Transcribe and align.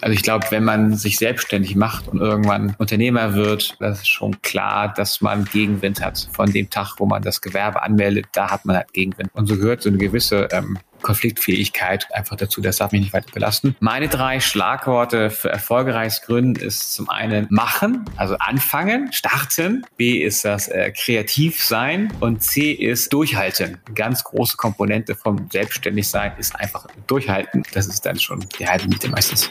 Also 0.00 0.12
ich 0.12 0.22
glaube, 0.22 0.46
wenn 0.50 0.64
man 0.64 0.94
sich 0.96 1.18
selbstständig 1.18 1.74
macht 1.76 2.08
und 2.08 2.20
irgendwann 2.20 2.74
Unternehmer 2.78 3.34
wird, 3.34 3.76
das 3.80 4.00
ist 4.00 4.08
schon 4.08 4.40
klar, 4.42 4.92
dass 4.94 5.20
man 5.20 5.44
Gegenwind 5.44 6.00
hat. 6.00 6.28
Von 6.32 6.52
dem 6.52 6.70
Tag, 6.70 6.94
wo 6.98 7.06
man 7.06 7.22
das 7.22 7.40
Gewerbe 7.40 7.82
anmeldet, 7.82 8.26
da 8.32 8.50
hat 8.50 8.64
man 8.64 8.76
halt 8.76 8.92
Gegenwind. 8.92 9.30
Und 9.34 9.46
so 9.46 9.56
gehört 9.56 9.82
so 9.82 9.88
eine 9.88 9.98
gewisse 9.98 10.48
ähm, 10.52 10.78
Konfliktfähigkeit 11.02 12.06
einfach 12.12 12.36
dazu. 12.36 12.60
Das 12.60 12.78
darf 12.78 12.92
mich 12.92 13.00
nicht 13.02 13.12
weiter 13.12 13.30
belasten. 13.32 13.76
Meine 13.80 14.08
drei 14.08 14.40
Schlagworte 14.40 15.30
für 15.30 15.50
erfolgreiches 15.50 16.22
Gründen 16.22 16.56
ist 16.60 16.92
zum 16.94 17.08
einen 17.08 17.46
machen, 17.50 18.04
also 18.16 18.36
anfangen, 18.38 19.12
starten. 19.12 19.84
B 19.96 20.18
ist 20.18 20.44
das 20.44 20.68
äh, 20.68 20.92
kreativ 20.92 21.62
sein 21.62 22.12
und 22.20 22.42
C 22.42 22.72
ist 22.72 23.12
durchhalten. 23.12 23.78
Eine 23.86 23.94
ganz 23.94 24.24
große 24.24 24.56
Komponente 24.56 25.14
vom 25.14 25.48
Selbstständigsein 25.50 26.32
ist 26.38 26.54
einfach 26.56 26.86
durchhalten. 27.06 27.62
Das 27.72 27.86
ist 27.86 28.04
dann 28.04 28.18
schon 28.18 28.44
die 28.58 28.66
halbe 28.66 28.88
Miete 28.88 29.08
meistens. 29.08 29.50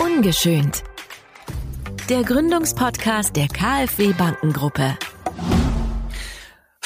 Ungeschönt. 0.00 0.82
Der 2.08 2.22
Gründungspodcast 2.22 3.36
der 3.36 3.48
KfW 3.48 4.12
Bankengruppe. 4.14 4.96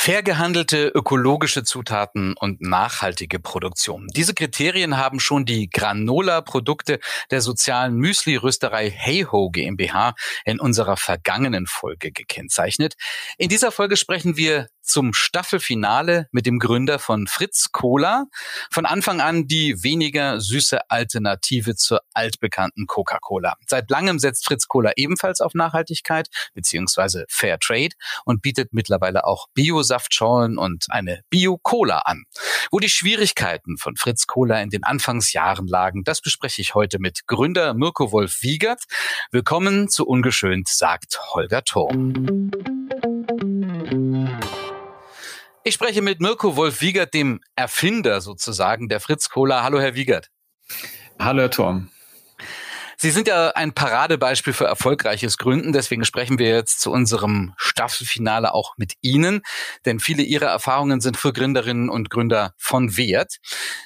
Fair 0.05 0.24
gehandelte 0.24 0.88
ökologische 0.88 1.62
Zutaten 1.62 2.34
und 2.37 2.60
nachhaltige 2.60 3.38
Produktion. 3.38 4.09
Diese 4.16 4.34
Kriterien 4.34 4.97
haben 4.97 5.20
schon 5.20 5.45
die 5.45 5.70
Granola-Produkte 5.70 6.98
der 7.30 7.41
sozialen 7.41 7.95
Müsli-Rösterei 7.95 8.91
Heyho 8.91 9.51
GmbH 9.51 10.16
in 10.45 10.59
unserer 10.59 10.96
vergangenen 10.96 11.69
Folge 11.69 12.10
gekennzeichnet. 12.10 12.96
In 13.38 13.48
dieser 13.48 13.70
Folge 13.70 13.96
sprechen 13.96 14.37
wir 14.37 14.66
zum 14.82 15.14
Staffelfinale 15.14 16.28
mit 16.32 16.46
dem 16.46 16.59
Gründer 16.59 16.98
von 16.98 17.27
Fritz 17.27 17.73
Cola. 17.73 18.27
Von 18.70 18.86
Anfang 18.86 19.20
an 19.20 19.46
die 19.46 19.82
weniger 19.82 20.40
süße 20.40 20.90
Alternative 20.90 21.77
zur 21.77 22.00
altbekannten 22.12 22.87
Coca-Cola. 22.87 23.54
Seit 23.66 23.90
langem 23.90 24.18
setzt 24.18 24.46
Fritz 24.46 24.68
Cola 24.68 24.92
ebenfalls 24.96 25.40
auf 25.40 25.54
Nachhaltigkeit 25.54 26.29
bzw. 26.54 27.24
Fair 27.29 27.59
Trade 27.59 27.95
und 28.24 28.42
bietet 28.42 28.73
mittlerweile 28.73 29.24
auch 29.24 29.46
Bio-Saftschorlen 29.54 30.59
und 30.59 30.87
eine 30.90 31.23
Bio-Cola 31.30 31.98
an. 32.01 32.24
Wo 32.70 32.79
die 32.79 32.90
Schwierigkeiten 32.90 33.76
von 33.79 33.96
Fritz 33.96 34.26
Cola 34.26 34.60
in 34.60 34.70
den 34.70 34.85
Anfangsjahren 34.85 35.66
lagen, 35.66 36.04
das 36.04 36.20
bespreche 36.20 36.60
ich 36.60 36.74
heute 36.74 36.98
mit 36.98 37.26
Gründer 37.26 37.74
Mirko 37.74 38.12
Wolf-Wiegert. 38.12 38.85
Willkommen 39.30 39.88
zu 39.88 40.07
Ungeschönt, 40.07 40.68
sagt 40.68 41.20
Holger 41.35 41.62
Thurm. 41.64 42.51
Ich 45.65 45.74
spreche 45.74 46.02
mit 46.02 46.21
Mirko 46.21 46.57
Wolf-Wiegert, 46.57 47.15
dem 47.15 47.41
Erfinder 47.55 48.21
sozusagen 48.21 48.88
der 48.88 48.99
Fritz 48.99 49.29
Cola. 49.29 49.63
Hallo, 49.63 49.80
Herr 49.80 49.95
Wiegert. 49.95 50.29
Hallo, 51.21 51.43
Herr 51.43 51.51
Thurm. 51.52 51.88
Sie 52.96 53.10
sind 53.10 53.29
ja 53.29 53.51
ein 53.51 53.73
Paradebeispiel 53.73 54.54
für 54.54 54.65
erfolgreiches 54.65 55.38
Gründen. 55.38 55.73
Deswegen 55.73 56.04
sprechen 56.04 56.41
wir 56.41 56.49
jetzt 56.49 56.80
zu 56.80 56.91
unserem 56.91 57.52
Staffelfinale 57.57 58.54
auch 58.54 58.74
mit 58.77 58.95
Ihnen. 59.02 59.43
Denn 59.85 60.01
viele 60.01 60.24
Ihrer 60.24 60.46
Erfahrungen 60.46 61.01
sind 61.01 61.16
für 61.16 61.32
Gründerinnen 61.32 61.88
und 61.88 62.10
Gründer 62.10 62.54
von 62.57 62.97
Wert. 62.97 63.37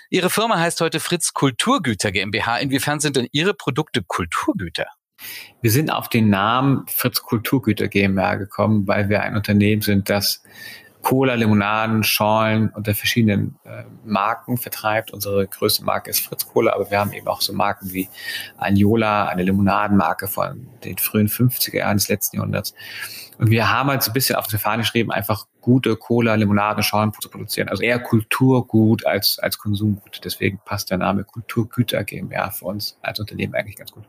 Ihre 0.09 0.31
Firma 0.31 0.59
heißt 0.59 0.81
heute 0.81 0.99
Fritz 0.99 1.35
Kulturgüter 1.35 2.11
GmbH. 2.11 2.57
Inwiefern 2.57 3.01
sind 3.01 3.17
denn 3.17 3.29
Ihre 3.33 3.53
Produkte 3.53 4.03
Kulturgüter? 4.03 4.87
Wir 5.61 5.71
sind 5.71 5.91
auf 5.91 6.09
den 6.09 6.31
Namen 6.31 6.87
Fritz 6.89 7.21
Kulturgüter 7.23 7.89
GmbH 7.89 8.37
gekommen, 8.37 8.87
weil 8.87 9.11
wir 9.11 9.23
ein 9.23 9.35
Unternehmen 9.37 9.83
sind, 9.83 10.09
das 10.09 10.43
Cola, 11.07 11.35
Limonaden, 11.35 12.03
Schorlen 12.03 12.71
unter 12.71 12.93
verschiedenen 12.93 13.55
äh, 13.62 13.85
Marken 14.05 14.57
vertreibt. 14.57 15.12
Unsere 15.12 15.47
größte 15.47 15.85
Marke 15.85 16.11
ist 16.11 16.19
Fritz 16.19 16.49
Cola, 16.49 16.73
aber 16.73 16.91
wir 16.91 16.99
haben 16.99 17.12
eben 17.12 17.29
auch 17.29 17.43
so 17.43 17.53
Marken 17.53 17.93
wie 17.93 18.09
Anjola, 18.57 19.29
eine 19.29 19.45
Limonadenmarke 19.45 20.27
von 20.27 20.67
den 20.83 20.99
frühen 20.99 21.29
50er 21.29 21.77
Jahren 21.77 21.97
des 21.97 22.09
letzten 22.09 22.39
Jahrhunderts. 22.39 22.75
Und 23.39 23.50
wir 23.50 23.71
haben 23.71 23.89
halt 23.89 24.03
so 24.03 24.11
ein 24.11 24.15
bisschen 24.15 24.34
auf 24.34 24.49
der 24.49 24.59
Fahne 24.59 24.83
geschrieben, 24.83 25.12
einfach 25.12 25.47
gute 25.61 25.94
Cola, 25.94 26.34
Limonaden, 26.34 26.83
Schorlen 26.83 27.12
zu 27.21 27.28
produzieren. 27.28 27.69
Also 27.69 27.84
eher 27.84 28.00
Kulturgut 28.00 29.06
als, 29.06 29.38
als 29.38 29.59
Konsumgut. 29.59 30.23
Deswegen 30.25 30.59
passt 30.65 30.91
der 30.91 30.99
Name 30.99 31.23
Kulturgüter 31.23 32.03
GmbH 32.03 32.50
für 32.50 32.65
uns 32.65 32.99
als 33.00 33.21
Unternehmen 33.21 33.55
eigentlich 33.55 33.77
ganz 33.77 33.93
gut. 33.93 34.06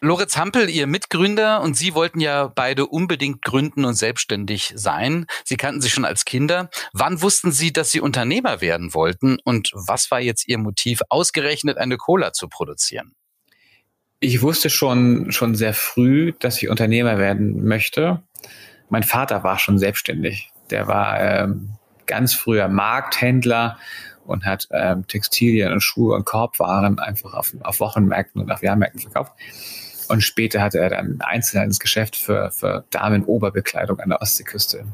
Lorenz 0.00 0.36
Hampel, 0.36 0.68
Ihr 0.68 0.86
Mitgründer, 0.86 1.62
und 1.62 1.76
Sie 1.76 1.94
wollten 1.94 2.20
ja 2.20 2.48
beide 2.48 2.86
unbedingt 2.86 3.42
gründen 3.42 3.84
und 3.84 3.94
selbstständig 3.94 4.72
sein. 4.76 5.26
Sie 5.44 5.56
kannten 5.56 5.80
sich 5.80 5.92
schon 5.92 6.04
als 6.04 6.24
Kinder. 6.24 6.70
Wann 6.92 7.22
wussten 7.22 7.52
Sie, 7.52 7.72
dass 7.72 7.90
Sie 7.90 8.00
Unternehmer 8.00 8.60
werden 8.60 8.94
wollten? 8.94 9.38
Und 9.44 9.70
was 9.74 10.10
war 10.10 10.20
jetzt 10.20 10.48
Ihr 10.48 10.58
Motiv, 10.58 11.00
ausgerechnet 11.08 11.78
eine 11.78 11.96
Cola 11.96 12.32
zu 12.32 12.48
produzieren? 12.48 13.14
Ich 14.20 14.42
wusste 14.42 14.70
schon, 14.70 15.30
schon 15.32 15.54
sehr 15.54 15.74
früh, 15.74 16.32
dass 16.38 16.62
ich 16.62 16.68
Unternehmer 16.68 17.18
werden 17.18 17.64
möchte. 17.64 18.22
Mein 18.88 19.02
Vater 19.02 19.44
war 19.44 19.58
schon 19.58 19.78
selbstständig. 19.78 20.50
Der 20.70 20.88
war 20.88 21.20
ähm, 21.20 21.70
ganz 22.06 22.34
früher 22.34 22.68
Markthändler 22.68 23.78
und 24.24 24.44
hat 24.44 24.68
ähm, 24.70 25.06
Textilien 25.06 25.72
und 25.72 25.80
Schuhe 25.80 26.14
und 26.14 26.24
Korbwaren 26.24 26.98
einfach 26.98 27.34
auf, 27.34 27.52
auf 27.62 27.80
Wochenmärkten 27.80 28.40
und 28.42 28.50
auf 28.50 28.62
Jahrmärkten 28.62 29.00
verkauft. 29.00 29.32
Und 30.08 30.22
später 30.22 30.60
hatte 30.62 30.78
er 30.78 30.90
dann 30.90 31.16
ein 31.16 31.20
Einzelhandelsgeschäft 31.20 32.16
für, 32.16 32.50
für 32.50 32.84
Damen-Oberbekleidung 32.90 34.00
an 34.00 34.10
der 34.10 34.22
Ostseeküste. 34.22 34.86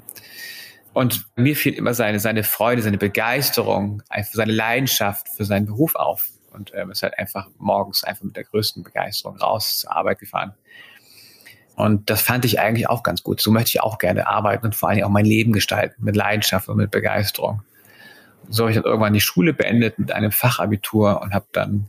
Und 0.93 1.27
mir 1.37 1.57
fiel 1.57 1.75
immer 1.75 1.95
seine, 1.95 2.21
seine 2.21 2.45
Freude, 2.45 2.83
seine 2.83 2.99
Begeisterung, 2.99 4.03
seine 4.33 4.53
Leidenschaft 4.53 5.29
für 5.29 5.45
seinen 5.45 5.67
Beruf 5.67 5.95
auf. 5.95 6.29
Und 6.53 6.73
ähm, 6.75 6.91
ist 6.91 7.03
halt 7.03 7.19
einfach 7.19 7.49
morgens 7.59 8.05
einfach 8.05 8.25
mit 8.25 8.37
der 8.37 8.45
größten 8.45 8.83
Begeisterung 8.83 9.39
raus 9.39 9.79
zur 9.79 9.97
Arbeit 9.97 10.19
gefahren. 10.19 10.55
Und 11.77 12.11
das 12.11 12.21
fand 12.21 12.45
ich 12.45 12.61
eigentlich 12.61 12.89
auch 12.89 13.03
ganz 13.03 13.23
gut. 13.23 13.41
So 13.41 13.51
möchte 13.51 13.71
ich 13.71 13.81
auch 13.81 13.97
gerne 13.97 14.27
arbeiten 14.27 14.67
und 14.67 14.75
vor 14.75 14.91
allem 14.91 15.05
auch 15.05 15.09
mein 15.09 15.25
Leben 15.25 15.53
gestalten, 15.53 16.05
mit 16.05 16.15
Leidenschaft 16.15 16.69
und 16.69 16.77
mit 16.77 16.91
Begeisterung. 16.91 17.63
So 18.51 18.65
habe 18.65 18.73
ich 18.73 18.77
dann 18.77 18.85
irgendwann 18.85 19.15
die 19.15 19.21
Schule 19.21 19.55
beendet 19.55 19.99
mit 19.99 20.13
einem 20.13 20.31
Fachabitur 20.31 21.23
und 21.23 21.33
habe 21.33 21.47
dann 21.53 21.87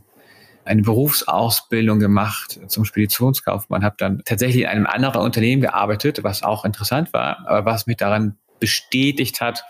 eine 0.64 0.82
Berufsausbildung 0.82 1.98
gemacht 1.98 2.60
zum 2.68 2.84
Speditionskaufmann, 2.84 3.84
habe 3.84 3.96
dann 3.98 4.22
tatsächlich 4.24 4.62
in 4.62 4.68
einem 4.68 4.86
anderen 4.86 5.22
Unternehmen 5.22 5.62
gearbeitet, 5.62 6.24
was 6.24 6.42
auch 6.42 6.64
interessant 6.64 7.12
war, 7.12 7.46
aber 7.46 7.70
was 7.70 7.86
mich 7.86 7.96
daran 7.96 8.36
bestätigt 8.60 9.40
hat, 9.40 9.64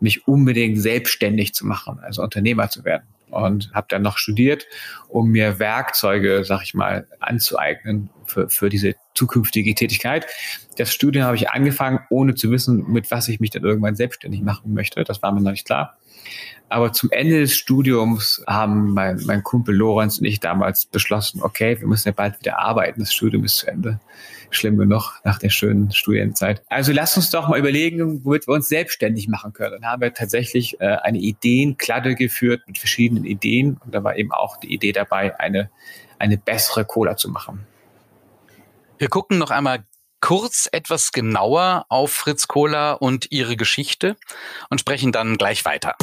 mich 0.00 0.26
unbedingt 0.26 0.80
selbstständig 0.80 1.54
zu 1.54 1.66
machen, 1.66 2.00
also 2.00 2.22
Unternehmer 2.22 2.68
zu 2.68 2.84
werden. 2.84 3.04
Und 3.30 3.70
habe 3.72 3.86
dann 3.88 4.02
noch 4.02 4.18
studiert, 4.18 4.66
um 5.08 5.30
mir 5.30 5.58
Werkzeuge, 5.58 6.44
sag 6.44 6.64
ich 6.64 6.74
mal, 6.74 7.06
anzueignen 7.18 8.10
für, 8.26 8.50
für 8.50 8.68
diese 8.68 8.94
zukünftige 9.14 9.74
Tätigkeit. 9.74 10.26
Das 10.76 10.92
Studium 10.92 11.24
habe 11.24 11.36
ich 11.36 11.50
angefangen, 11.50 12.00
ohne 12.10 12.34
zu 12.34 12.50
wissen, 12.50 12.90
mit 12.90 13.10
was 13.10 13.28
ich 13.28 13.40
mich 13.40 13.50
dann 13.50 13.62
irgendwann 13.62 13.96
selbstständig 13.96 14.42
machen 14.42 14.74
möchte. 14.74 15.04
Das 15.04 15.22
war 15.22 15.32
mir 15.32 15.40
noch 15.40 15.50
nicht 15.50 15.66
klar. 15.66 15.98
Aber 16.68 16.92
zum 16.92 17.10
Ende 17.10 17.40
des 17.40 17.54
Studiums 17.54 18.42
haben 18.46 18.94
mein, 18.94 19.20
mein 19.26 19.42
Kumpel 19.42 19.76
Lorenz 19.76 20.18
und 20.18 20.24
ich 20.24 20.40
damals 20.40 20.86
beschlossen, 20.86 21.42
okay, 21.42 21.78
wir 21.78 21.86
müssen 21.86 22.08
ja 22.08 22.12
bald 22.12 22.40
wieder 22.40 22.58
arbeiten, 22.58 23.00
das 23.00 23.12
Studium 23.12 23.44
ist 23.44 23.58
zu 23.58 23.66
Ende. 23.66 24.00
Schlimm 24.48 24.78
genug 24.78 25.20
nach 25.24 25.38
der 25.38 25.50
schönen 25.50 25.90
Studienzeit. 25.92 26.62
Also 26.68 26.92
lasst 26.92 27.16
uns 27.16 27.30
doch 27.30 27.48
mal 27.48 27.58
überlegen, 27.58 28.24
womit 28.24 28.46
wir 28.46 28.54
uns 28.54 28.68
selbstständig 28.68 29.28
machen 29.28 29.52
können. 29.52 29.80
Dann 29.80 29.90
haben 29.90 30.02
wir 30.02 30.14
tatsächlich 30.14 30.80
äh, 30.80 30.96
eine 31.02 31.18
Ideenkladde 31.18 32.14
geführt 32.14 32.62
mit 32.66 32.78
verschiedenen 32.78 33.24
Ideen. 33.24 33.78
Und 33.84 33.94
da 33.94 34.02
war 34.04 34.16
eben 34.16 34.32
auch 34.32 34.58
die 34.58 34.72
Idee 34.72 34.92
dabei, 34.92 35.38
eine, 35.38 35.70
eine 36.18 36.38
bessere 36.38 36.84
Cola 36.84 37.16
zu 37.16 37.30
machen. 37.30 37.66
Wir 39.02 39.08
gucken 39.08 39.38
noch 39.38 39.50
einmal 39.50 39.84
kurz 40.20 40.68
etwas 40.70 41.10
genauer 41.10 41.86
auf 41.88 42.12
Fritz 42.12 42.46
Cola 42.46 42.92
und 42.92 43.32
ihre 43.32 43.56
Geschichte 43.56 44.14
und 44.70 44.78
sprechen 44.78 45.10
dann 45.10 45.38
gleich 45.38 45.64
weiter. 45.64 45.96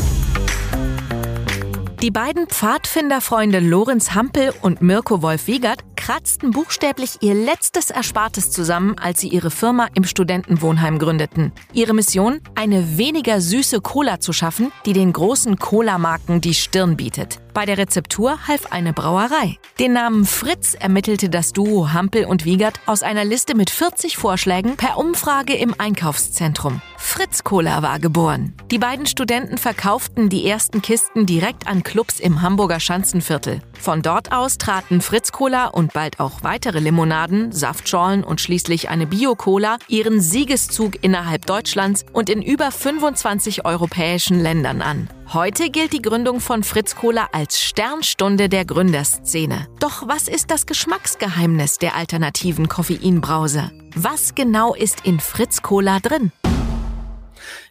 Die 2.01 2.11
beiden 2.11 2.47
Pfadfinderfreunde 2.47 3.59
Lorenz 3.59 4.15
Hampel 4.15 4.53
und 4.61 4.81
Mirko 4.81 5.21
Wolf-Wiegert 5.21 5.95
kratzten 5.95 6.51
buchstäblich 6.51 7.19
ihr 7.21 7.35
letztes 7.35 7.89
Erspartes 7.89 8.51
zusammen, 8.51 8.97
als 8.99 9.21
sie 9.21 9.29
ihre 9.29 9.49
Firma 9.49 9.87
im 9.95 10.03
Studentenwohnheim 10.03 10.99
gründeten. 10.99 11.53
Ihre 11.71 11.93
Mission? 11.93 12.41
Eine 12.55 12.97
weniger 12.97 13.39
süße 13.39 13.79
Cola 13.79 14.19
zu 14.19 14.33
schaffen, 14.33 14.73
die 14.85 14.93
den 14.93 15.13
großen 15.13 15.57
Cola-Marken 15.57 16.41
die 16.41 16.53
Stirn 16.53 16.97
bietet. 16.97 17.39
Bei 17.59 17.65
der 17.65 17.77
Rezeptur 17.77 18.47
half 18.47 18.67
eine 18.71 18.93
Brauerei. 18.93 19.57
Den 19.79 19.91
Namen 19.91 20.23
Fritz 20.23 20.75
ermittelte 20.75 21.27
das 21.27 21.51
Duo 21.51 21.91
Hampel 21.91 22.23
und 22.23 22.45
Wiegert 22.45 22.79
aus 22.85 23.03
einer 23.03 23.25
Liste 23.25 23.53
mit 23.53 23.69
40 23.69 24.15
Vorschlägen 24.15 24.77
per 24.77 24.97
Umfrage 24.97 25.55
im 25.55 25.75
Einkaufszentrum. 25.77 26.81
Fritz 26.95 27.43
Cola 27.43 27.81
war 27.81 27.99
geboren. 27.99 28.53
Die 28.71 28.77
beiden 28.77 29.07
Studenten 29.07 29.57
verkauften 29.57 30.29
die 30.29 30.47
ersten 30.47 30.81
Kisten 30.81 31.25
direkt 31.25 31.67
an 31.67 31.83
Clubs 31.83 32.21
im 32.21 32.41
Hamburger 32.41 32.79
Schanzenviertel. 32.79 33.59
Von 33.77 34.03
dort 34.03 34.31
aus 34.31 34.57
traten 34.57 35.01
Fritz 35.01 35.33
Cola 35.33 35.65
und 35.65 35.91
bald 35.91 36.21
auch 36.21 36.43
weitere 36.43 36.79
Limonaden, 36.79 37.51
Saftschorlen 37.51 38.23
und 38.23 38.39
schließlich 38.39 38.87
eine 38.87 39.05
Bio-Cola 39.05 39.79
ihren 39.89 40.21
Siegeszug 40.21 41.03
innerhalb 41.03 41.45
Deutschlands 41.45 42.05
und 42.13 42.29
in 42.29 42.41
über 42.41 42.71
25 42.71 43.65
europäischen 43.65 44.39
Ländern 44.39 44.81
an. 44.81 45.09
Heute 45.31 45.69
gilt 45.69 45.93
die 45.93 46.01
Gründung 46.01 46.39
von 46.39 46.63
Fritz 46.63 46.95
Cola 46.95 47.29
als 47.31 47.61
Sternstunde 47.61 48.49
der 48.49 48.65
Gründerszene. 48.65 49.67
Doch 49.79 50.07
was 50.07 50.27
ist 50.27 50.49
das 50.49 50.65
Geschmacksgeheimnis 50.65 51.77
der 51.77 51.93
alternativen 51.93 52.67
Koffeinbrause? 52.67 53.69
Was 53.93 54.33
genau 54.33 54.73
ist 54.73 55.05
in 55.05 55.19
Fritz 55.19 55.61
Cola 55.61 55.99
drin? 55.99 56.31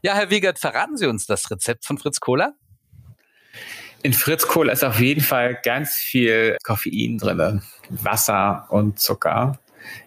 Ja, 0.03 0.15
Herr 0.15 0.31
Wiegert, 0.31 0.61
verraten 0.61 0.97
Sie 0.97 1.07
uns 1.07 1.27
das 1.27 1.51
Rezept 1.51 1.85
von 1.85 1.99
Fritz 1.99 2.21
Cola? 2.21 2.53
In 4.05 4.13
Fritz 4.13 4.47
Cola 4.47 4.73
ist 4.73 4.85
auf 4.85 5.01
jeden 5.01 5.25
Fall 5.25 5.59
ganz 5.65 5.97
viel 5.97 6.57
Koffein 6.63 7.19
drin, 7.19 7.63
Wasser 7.89 8.69
und 8.71 9.01
Zucker. 9.01 9.59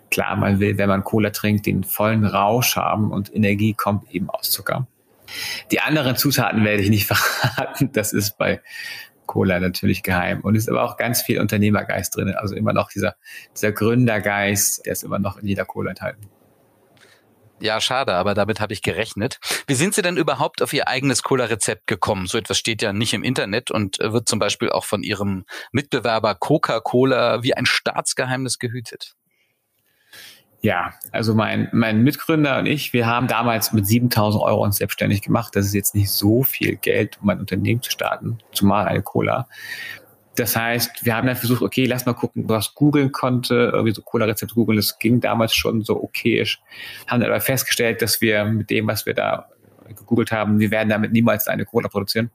Klar, 0.10 0.38
man 0.38 0.62
will, 0.62 0.78
wenn 0.78 0.88
man 0.88 1.04
Cola 1.04 1.32
trinkt, 1.32 1.66
den 1.66 1.84
vollen 1.84 2.26
Rausch 2.26 2.78
haben 2.78 3.12
und 3.12 3.36
Energie 3.36 3.74
kommt 3.74 4.10
eben 4.10 4.30
aus 4.30 4.52
Zucker. 4.52 4.88
Die 5.72 5.80
anderen 5.80 6.16
Zutaten 6.16 6.64
werde 6.64 6.84
ich 6.84 6.90
nicht 6.90 7.06
verraten. 7.12 7.92
Das 7.92 8.14
ist 8.14 8.38
bei 8.38 8.62
Cola 9.26 9.60
natürlich 9.60 10.04
geheim. 10.04 10.42
Und 10.42 10.56
ist 10.56 10.70
aber 10.70 10.84
auch 10.84 10.98
ganz 10.98 11.22
viel 11.22 11.40
Unternehmergeist 11.40 12.16
drin. 12.16 12.34
Also 12.36 12.56
immer 12.56 12.74
noch 12.74 12.90
dieser, 12.90 13.16
dieser 13.56 13.72
Gründergeist, 13.72 14.86
der 14.86 14.94
ist 14.94 15.04
immer 15.04 15.20
noch 15.20 15.38
in 15.38 15.48
jeder 15.48 15.66
Cola 15.66 15.92
enthalten. 15.92 16.30
Ja, 17.62 17.80
schade, 17.80 18.16
aber 18.16 18.34
damit 18.34 18.60
habe 18.60 18.74
ich 18.74 18.82
gerechnet. 18.82 19.38
Wie 19.68 19.76
sind 19.76 19.94
Sie 19.94 20.02
denn 20.02 20.18
überhaupt 20.18 20.64
auf 20.64 20.74
Ihr 20.74 20.88
eigenes 20.88 21.22
Cola-Rezept 21.22 21.86
gekommen? 21.86 22.26
So 22.26 22.40
etwas 22.40 22.58
steht 22.58 22.82
ja 22.82 22.92
nicht 22.92 23.14
im 23.14 23.24
Internet 23.24 23.70
und 23.70 24.00
wird 24.00 24.28
zum 24.28 24.40
Beispiel 24.40 24.72
auch 24.72 24.84
von 24.84 25.04
Ihrem 25.04 25.46
Mitbewerber 25.72 26.34
Coca-Cola 26.34 27.44
wie 27.44 27.54
ein 27.54 27.68
Staatsgeheimnis 27.68 28.58
gehütet. 28.58 29.14
Ja, 30.64 30.94
also 31.12 31.34
mein, 31.34 31.70
mein 31.72 32.04
Mitgründer 32.04 32.60
und 32.60 32.68
ich, 32.68 32.94
wir 32.94 33.08
haben 33.08 33.28
damals 33.28 33.74
mit 33.74 33.88
7000 33.88 34.44
Euro 34.44 34.64
uns 34.64 34.78
selbstständig 34.78 35.24
gemacht. 35.24 35.56
Das 35.56 35.66
ist 35.66 35.74
jetzt 35.74 35.96
nicht 35.96 36.12
so 36.12 36.44
viel 36.44 36.76
Geld, 36.76 37.18
um 37.22 37.30
ein 37.30 37.40
Unternehmen 37.40 37.82
zu 37.82 37.90
starten, 37.90 38.38
zumal 38.52 38.86
eine 38.86 39.02
Cola. 39.02 39.48
Das 40.36 40.56
heißt, 40.56 41.04
wir 41.04 41.16
haben 41.16 41.28
dann 41.28 41.36
versucht, 41.36 41.64
okay, 41.64 41.86
lass 41.86 42.06
mal 42.06 42.14
gucken, 42.14 42.48
was 42.48 42.76
googeln 42.76 43.12
konnte, 43.12 43.72
irgendwie 43.74 43.94
so 43.94 44.04
Cola-Rezept 44.04 44.54
googeln, 44.54 44.78
das 44.78 45.00
ging 45.00 45.20
damals 45.20 45.56
schon 45.56 45.82
so 45.82 46.02
okayisch. 46.02 46.62
Haben 47.08 47.22
dann 47.22 47.32
aber 47.32 47.42
festgestellt, 47.42 48.02
dass 48.04 48.22
wir 48.22 48.46
mit 48.46 48.70
dem, 48.70 48.88
was 48.88 49.08
wir 49.08 49.16
da 49.16 49.50
gegoogelt 49.88 50.32
haben, 50.32 50.60
wir 50.60 50.72
werden 50.72 50.90
damit 50.90 51.12
niemals 51.12 51.48
eine 51.48 51.66
Cola 51.66 51.90
produzieren. 51.90 52.30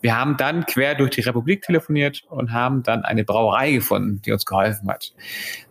Wir 0.00 0.16
haben 0.16 0.36
dann 0.36 0.64
quer 0.64 0.94
durch 0.94 1.10
die 1.10 1.22
Republik 1.22 1.62
telefoniert 1.62 2.22
und 2.28 2.52
haben 2.52 2.84
dann 2.84 3.04
eine 3.04 3.24
Brauerei 3.24 3.72
gefunden, 3.72 4.22
die 4.22 4.32
uns 4.32 4.46
geholfen 4.46 4.88
hat. 4.88 5.12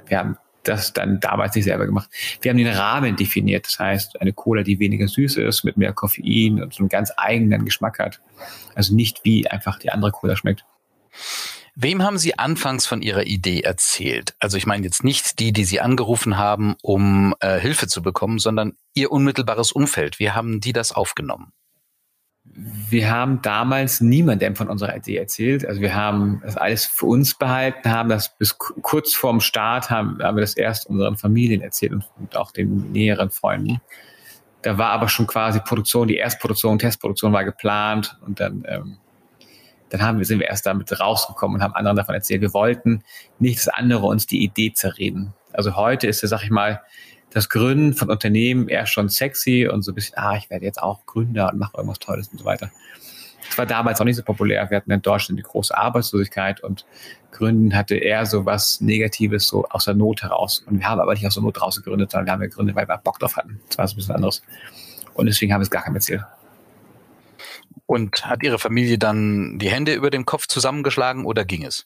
Wir 0.06 0.19
haben 0.19 0.38
das 0.68 0.94
dann 0.94 1.19
damals 1.19 1.56
nicht 1.56 1.66
selber 1.66 1.86
gemacht. 1.86 2.10
Wir 2.42 2.52
haben 2.52 2.58
den 2.58 2.68
Rahmen 2.68 3.16
definiert. 3.16 3.66
Das 3.66 3.80
heißt, 3.80 4.22
eine 4.22 4.34
Cola, 4.34 4.64
die 4.64 4.80
weniger 4.80 5.08
süß 5.08 5.38
ist, 5.38 5.64
mit 5.64 5.78
mehr 5.78 5.94
Koffein 5.94 6.62
und 6.62 6.74
so 6.74 6.80
einen 6.80 6.90
ganz 6.90 7.12
eigenen 7.18 7.66
Geschmack 7.66 8.00
hat. 8.00 8.22
Also 8.75 8.96
nicht 8.96 9.24
wie 9.24 9.48
einfach 9.48 9.80
die 9.80 9.92
andere 9.92 10.12
Cola 10.12 10.36
schmeckt. 10.36 10.66
Wem 11.80 12.02
haben 12.02 12.18
Sie 12.18 12.40
anfangs 12.40 12.88
von 12.88 13.04
Ihrer 13.04 13.25
Idee 13.28 13.62
erzählt? 13.62 14.36
Also 14.40 14.58
ich 14.58 14.66
meine 14.66 14.84
jetzt 14.84 15.04
nicht 15.04 15.38
die, 15.40 15.54
die 15.54 15.64
Sie 15.64 15.80
angerufen 15.80 16.38
haben, 16.38 16.75
um 16.81 17.36
äh, 17.40 17.60
Hilfe 17.60 17.86
zu 17.88 18.02
bekommen, 18.02 18.40
sondern 18.40 18.74
Ihr 18.96 19.12
unmittelbares 19.12 19.72
Umfeld. 19.72 20.18
Wie 20.18 20.31
haben 20.31 20.60
die 20.60 20.74
das 20.74 20.92
aufgenommen? 20.92 21.54
Wir 22.59 23.12
haben 23.12 23.39
damals 23.44 24.01
niemandem 24.01 24.56
von 24.56 24.68
unserer 24.68 24.95
Idee 24.95 25.18
erzählt. 25.18 25.63
Also 25.63 25.80
wir 25.80 25.94
haben 25.94 26.42
das 26.44 26.57
alles 26.57 26.86
für 26.86 27.06
uns 27.06 27.36
behalten, 27.36 27.92
haben 27.92 28.09
das 28.09 28.36
bis 28.36 28.57
kurz 28.57 29.13
vorm 29.13 29.42
Start 29.42 29.92
haben, 29.92 30.18
haben 30.24 30.38
wir 30.38 30.42
das 30.42 30.56
erst 30.56 30.88
unseren 30.88 31.18
Familien 31.18 31.62
erzählt 31.62 31.94
und, 31.94 32.06
und 32.18 32.36
auch 32.36 32.51
den 32.51 32.92
näheren 32.92 33.30
Freunden. 33.30 33.80
Da 34.63 34.80
war 34.80 34.89
aber 34.89 35.07
schon 35.07 35.27
quasi 35.27 35.59
Produktion, 35.59 36.07
die 36.07 36.15
Erstproduktion, 36.15 36.80
Testproduktion 36.80 37.31
war 37.31 37.44
geplant 37.44 38.18
und 38.25 38.39
dann, 38.39 38.63
ähm, 38.68 38.98
dann 39.89 40.01
haben 40.01 40.18
wir, 40.18 40.25
sind 40.25 40.39
wir 40.39 40.48
erst 40.48 40.65
damit 40.65 41.00
rausgekommen 41.00 41.57
und 41.57 41.63
haben 41.63 41.75
anderen 41.75 41.95
davon 41.95 42.15
erzählt. 42.15 42.42
Wir 42.42 42.56
wollten 42.56 43.03
nicht, 43.38 43.60
dass 43.60 43.68
andere 43.68 44.07
uns 44.07 44.25
die 44.25 44.44
Idee 44.44 44.74
zerreden. 44.74 45.36
Also 45.53 45.75
heute 45.75 46.07
ist, 46.07 46.21
sag 46.21 46.44
ich 46.44 46.50
mal, 46.50 46.81
das 47.31 47.50
Gründen 47.50 47.94
von 47.94 48.09
Unternehmen 48.09 48.68
eher 48.68 48.85
schon 48.85 49.09
sexy 49.09 49.68
und 49.68 49.83
so 49.83 49.91
ein 49.91 49.95
bisschen, 49.95 50.18
ah, 50.18 50.38
ich 50.38 50.50
werde 50.50 50.65
jetzt 50.65 50.81
auch 50.81 51.06
Gründer 51.06 51.51
und 51.51 51.59
mache 51.59 51.77
irgendwas 51.77 52.00
Tolles 52.00 52.29
und 52.29 52.39
so 52.39 52.45
weiter. 52.45 52.71
Das 53.47 53.57
war 53.57 53.65
damals 53.65 54.01
auch 54.01 54.06
nicht 54.06 54.15
so 54.15 54.24
populär. 54.24 54.69
Wir 54.69 54.77
hatten 54.77 54.91
in 54.91 55.01
Deutschland 55.01 55.39
die 55.39 55.44
große 55.44 55.77
Arbeitslosigkeit 55.77 56.62
und 56.62 56.85
Gründen 57.31 57.75
hatte 57.75 57.95
eher 57.95 58.25
so 58.25 58.45
was 58.45 58.81
Negatives, 58.81 59.47
so 59.47 59.65
aus 59.69 59.85
der 59.85 59.94
Not 59.94 60.24
heraus. 60.24 60.63
Und 60.65 60.79
wir 60.79 60.89
haben 60.89 61.00
aber 61.00 61.13
nicht 61.13 61.25
aus 61.25 61.35
der 61.35 61.44
Not 61.44 61.62
raus 61.62 61.77
gegründet, 61.77 62.12
sondern 62.12 62.25
wir 62.25 62.33
haben 62.33 62.41
gegründet, 62.41 62.75
weil 62.75 62.88
wir 62.88 62.97
Bock 62.97 63.19
drauf 63.19 63.38
hatten. 63.38 63.62
Das 63.69 63.77
war 63.77 63.88
so 63.88 63.94
ein 63.94 63.97
bisschen 63.97 64.15
anderes. 64.15 64.41
Und 65.13 65.27
deswegen 65.27 65.53
haben 65.53 65.62
wir 65.62 65.63
es 65.63 65.69
gar 65.69 65.83
kein 65.83 66.00
Ziel. 66.01 66.25
Und 67.85 68.25
hat 68.25 68.44
Ihre 68.44 68.59
Familie 68.59 68.97
dann 68.97 69.59
die 69.59 69.69
Hände 69.69 69.94
über 69.94 70.09
dem 70.09 70.25
Kopf 70.25 70.47
zusammengeschlagen 70.47 71.25
oder 71.25 71.45
ging 71.45 71.63
es? 71.63 71.85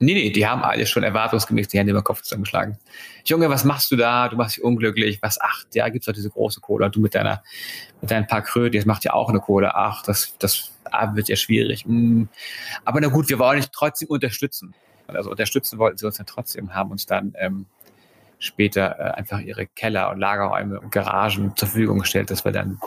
Nee, 0.00 0.14
nee, 0.14 0.30
die 0.30 0.46
haben 0.46 0.62
alle 0.62 0.86
schon 0.86 1.02
erwartungsgemäß 1.02 1.68
die 1.68 1.78
Hände 1.78 1.90
über 1.90 2.00
den 2.00 2.04
Kopf 2.04 2.22
zusammengeschlagen. 2.22 2.78
Junge, 3.24 3.50
was 3.50 3.64
machst 3.64 3.90
du 3.90 3.96
da? 3.96 4.28
Du 4.28 4.36
machst 4.36 4.56
dich 4.56 4.62
unglücklich. 4.62 5.18
Was? 5.22 5.40
Ach, 5.40 5.64
ja, 5.74 5.88
gibt's 5.88 6.06
doch 6.06 6.12
diese 6.12 6.30
große 6.30 6.60
Cola. 6.60 6.88
Du 6.88 7.00
mit 7.00 7.16
deiner, 7.16 7.42
mit 8.00 8.10
deinen 8.10 8.28
paar 8.28 8.42
Kröten, 8.42 8.76
jetzt 8.76 8.86
macht 8.86 9.04
ja 9.04 9.12
auch 9.12 9.28
eine 9.28 9.40
Cola. 9.40 9.72
Ach, 9.74 10.04
das, 10.04 10.36
das 10.38 10.70
ah, 10.84 11.16
wird 11.16 11.28
ja 11.28 11.34
schwierig. 11.34 11.84
Hm. 11.84 12.28
Aber 12.84 13.00
na 13.00 13.08
gut, 13.08 13.28
wir 13.28 13.40
wollen 13.40 13.60
dich 13.60 13.70
trotzdem 13.72 14.08
unterstützen. 14.08 14.72
Also 15.08 15.30
unterstützen 15.30 15.78
wollten 15.78 15.98
sie 15.98 16.06
uns 16.06 16.18
ja 16.18 16.24
trotzdem, 16.24 16.74
haben 16.74 16.90
uns 16.90 17.06
dann 17.06 17.32
ähm, 17.36 17.66
später 18.38 18.98
äh, 18.98 19.18
einfach 19.18 19.40
ihre 19.40 19.66
Keller 19.66 20.10
und 20.10 20.18
Lagerräume 20.18 20.80
und 20.80 20.92
Garagen 20.92 21.54
zur 21.56 21.68
Verfügung 21.68 22.00
gestellt, 22.00 22.30
dass 22.30 22.44
wir 22.44 22.52
dann 22.52 22.78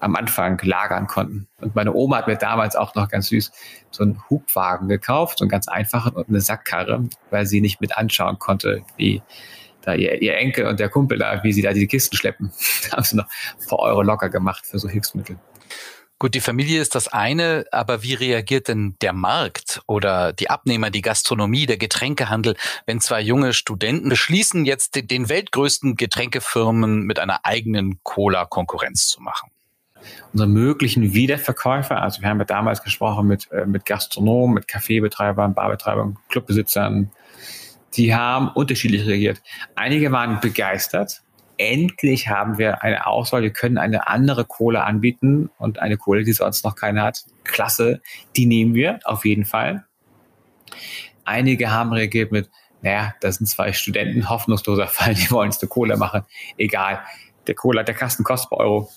am 0.00 0.16
Anfang 0.16 0.60
lagern 0.62 1.06
konnten. 1.06 1.48
Und 1.60 1.74
meine 1.74 1.92
Oma 1.94 2.18
hat 2.18 2.28
mir 2.28 2.36
damals 2.36 2.76
auch 2.76 2.94
noch 2.94 3.08
ganz 3.08 3.28
süß 3.28 3.50
so 3.90 4.02
einen 4.02 4.22
Hubwagen 4.28 4.88
gekauft, 4.88 5.38
so 5.38 5.44
einen 5.44 5.50
ganz 5.50 5.68
einfachen 5.68 6.12
und 6.12 6.28
eine 6.28 6.40
Sackkarre, 6.40 7.08
weil 7.30 7.46
sie 7.46 7.60
nicht 7.60 7.80
mit 7.80 7.96
anschauen 7.96 8.38
konnte, 8.38 8.82
wie 8.96 9.22
da 9.82 9.94
ihr, 9.94 10.20
ihr 10.20 10.36
Enkel 10.36 10.66
und 10.66 10.80
der 10.80 10.88
Kumpel 10.88 11.18
da, 11.18 11.42
wie 11.42 11.52
sie 11.52 11.62
da 11.62 11.72
diese 11.72 11.86
Kisten 11.86 12.16
schleppen. 12.16 12.52
da 12.90 12.96
haben 12.96 13.04
sie 13.04 13.16
noch 13.16 13.26
ein 13.26 13.66
paar 13.66 13.78
Euro 13.80 14.02
locker 14.02 14.28
gemacht 14.28 14.66
für 14.66 14.78
so 14.78 14.88
Hilfsmittel. 14.88 15.38
Gut, 16.20 16.34
die 16.34 16.40
Familie 16.40 16.80
ist 16.80 16.96
das 16.96 17.06
eine, 17.06 17.64
aber 17.70 18.02
wie 18.02 18.14
reagiert 18.14 18.66
denn 18.66 18.96
der 19.00 19.12
Markt 19.12 19.80
oder 19.86 20.32
die 20.32 20.50
Abnehmer, 20.50 20.90
die 20.90 21.00
Gastronomie, 21.00 21.66
der 21.66 21.76
Getränkehandel, 21.76 22.56
wenn 22.86 23.00
zwei 23.00 23.20
junge 23.20 23.52
Studenten 23.52 24.08
beschließen, 24.08 24.64
jetzt 24.64 24.96
den 24.96 25.28
weltgrößten 25.28 25.94
Getränkefirmen 25.94 27.02
mit 27.02 27.20
einer 27.20 27.44
eigenen 27.44 28.00
Cola 28.02 28.46
Konkurrenz 28.46 29.06
zu 29.06 29.22
machen? 29.22 29.50
Unsere 30.32 30.48
möglichen 30.48 31.14
Wiederverkäufer, 31.14 32.02
also 32.02 32.20
wir 32.20 32.28
haben 32.28 32.38
ja 32.40 32.44
damals 32.44 32.82
gesprochen 32.82 33.28
mit, 33.28 33.50
äh, 33.52 33.66
mit 33.66 33.86
Gastronomen, 33.86 34.54
mit 34.54 34.66
Kaffeebetreibern, 34.66 35.54
Barbetreibern, 35.54 36.18
Clubbesitzern, 36.30 37.12
die 37.94 38.12
haben 38.12 38.48
unterschiedlich 38.48 39.06
reagiert. 39.06 39.40
Einige 39.76 40.10
waren 40.10 40.40
begeistert, 40.40 41.22
endlich 41.58 42.28
haben 42.28 42.56
wir 42.56 42.82
eine 42.82 43.06
Auswahl. 43.06 43.42
Wir 43.42 43.52
können 43.52 43.78
eine 43.78 44.08
andere 44.08 44.44
Kohle 44.44 44.84
anbieten 44.84 45.50
und 45.58 45.78
eine 45.80 45.96
Kohle, 45.96 46.24
die 46.24 46.32
sonst 46.32 46.64
noch 46.64 46.76
keine 46.76 47.02
hat. 47.02 47.24
Klasse, 47.44 48.00
die 48.36 48.46
nehmen 48.46 48.74
wir 48.74 49.00
auf 49.04 49.24
jeden 49.24 49.44
Fall. 49.44 49.84
Einige 51.24 51.70
haben 51.70 51.92
reagiert 51.92 52.32
mit, 52.32 52.48
naja, 52.80 53.14
das 53.20 53.36
sind 53.36 53.46
zwei 53.46 53.72
Studenten, 53.72 54.30
hoffnungsloser 54.30 54.86
Fall, 54.88 55.14
die 55.14 55.30
wollen 55.30 55.48
uns 55.48 55.60
eine 55.60 55.68
Kohle 55.68 55.96
machen. 55.96 56.22
Egal, 56.56 57.00
der 57.46 57.54
Cola, 57.54 57.82
der 57.82 57.94
Kasten 57.94 58.24
kostet 58.24 58.52
Euro. 58.52 58.90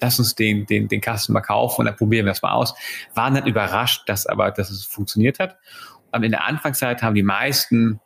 Lass 0.00 0.18
uns 0.18 0.34
den, 0.34 0.66
den, 0.66 0.88
den 0.88 1.00
Kasten 1.00 1.32
mal 1.32 1.40
kaufen 1.40 1.82
und 1.82 1.86
dann 1.86 1.96
probieren 1.96 2.26
wir 2.26 2.32
es 2.32 2.42
mal 2.42 2.52
aus. 2.52 2.74
Waren 3.14 3.34
dann 3.34 3.46
überrascht, 3.46 4.08
dass 4.08 4.26
aber, 4.26 4.50
dass 4.50 4.70
es 4.70 4.84
funktioniert 4.84 5.38
hat. 5.38 5.56
Und 6.12 6.22
in 6.22 6.30
der 6.30 6.44
Anfangszeit 6.44 7.02
haben 7.02 7.14
die 7.14 7.22
meisten 7.22 8.00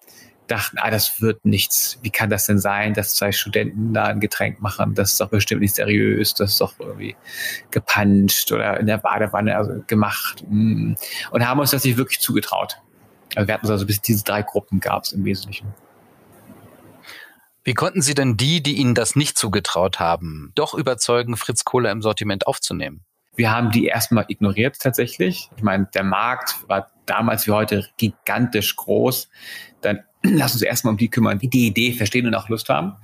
dachten, 0.50 0.78
ah, 0.78 0.90
das 0.90 1.20
wird 1.20 1.44
nichts. 1.44 1.98
Wie 2.02 2.10
kann 2.10 2.30
das 2.30 2.46
denn 2.46 2.58
sein, 2.58 2.94
dass 2.94 3.14
zwei 3.14 3.32
Studenten 3.32 3.94
da 3.94 4.04
ein 4.04 4.20
Getränk 4.20 4.60
machen? 4.60 4.94
Das 4.94 5.12
ist 5.12 5.20
doch 5.20 5.28
bestimmt 5.28 5.60
nicht 5.60 5.74
seriös, 5.74 6.34
das 6.34 6.52
ist 6.52 6.60
doch 6.60 6.74
irgendwie 6.78 7.16
gepanscht 7.70 8.50
oder 8.52 8.80
in 8.80 8.86
der 8.86 8.98
Badewanne 8.98 9.56
also 9.56 9.82
gemacht. 9.86 10.44
Mm. 10.48 10.94
Und 11.30 11.46
haben 11.46 11.60
uns 11.60 11.70
das 11.70 11.84
nicht 11.84 11.96
wirklich 11.96 12.20
zugetraut. 12.20 12.78
Also 13.36 13.46
wir 13.46 13.54
hatten 13.54 13.68
also 13.68 13.86
bis 13.86 14.00
diese 14.00 14.24
drei 14.24 14.42
Gruppen 14.42 14.80
gab 14.80 15.04
es 15.04 15.12
im 15.12 15.24
Wesentlichen. 15.24 15.72
Wie 17.62 17.74
konnten 17.74 18.02
Sie 18.02 18.14
denn 18.14 18.36
die, 18.36 18.62
die 18.62 18.76
Ihnen 18.76 18.94
das 18.94 19.16
nicht 19.16 19.38
zugetraut 19.38 20.00
haben, 20.00 20.50
doch 20.54 20.74
überzeugen, 20.74 21.36
Fritz 21.36 21.64
Kohler 21.64 21.90
im 21.90 22.02
Sortiment 22.02 22.46
aufzunehmen? 22.46 23.04
Wir 23.36 23.52
haben 23.52 23.70
die 23.70 23.86
erstmal 23.86 24.24
ignoriert 24.28 24.78
tatsächlich. 24.80 25.50
Ich 25.56 25.62
meine, 25.62 25.88
der 25.94 26.02
Markt 26.02 26.56
war 26.68 26.90
damals 27.06 27.46
wie 27.46 27.52
heute 27.52 27.88
gigantisch 27.96 28.74
groß. 28.76 29.28
Dann 29.82 30.00
lass 30.22 30.52
uns 30.52 30.62
erstmal 30.62 30.92
um 30.92 30.98
die 30.98 31.08
kümmern, 31.08 31.38
die 31.38 31.48
die 31.48 31.66
Idee 31.66 31.92
verstehen 31.92 32.26
und 32.26 32.34
auch 32.34 32.48
Lust 32.48 32.68
haben. 32.68 32.96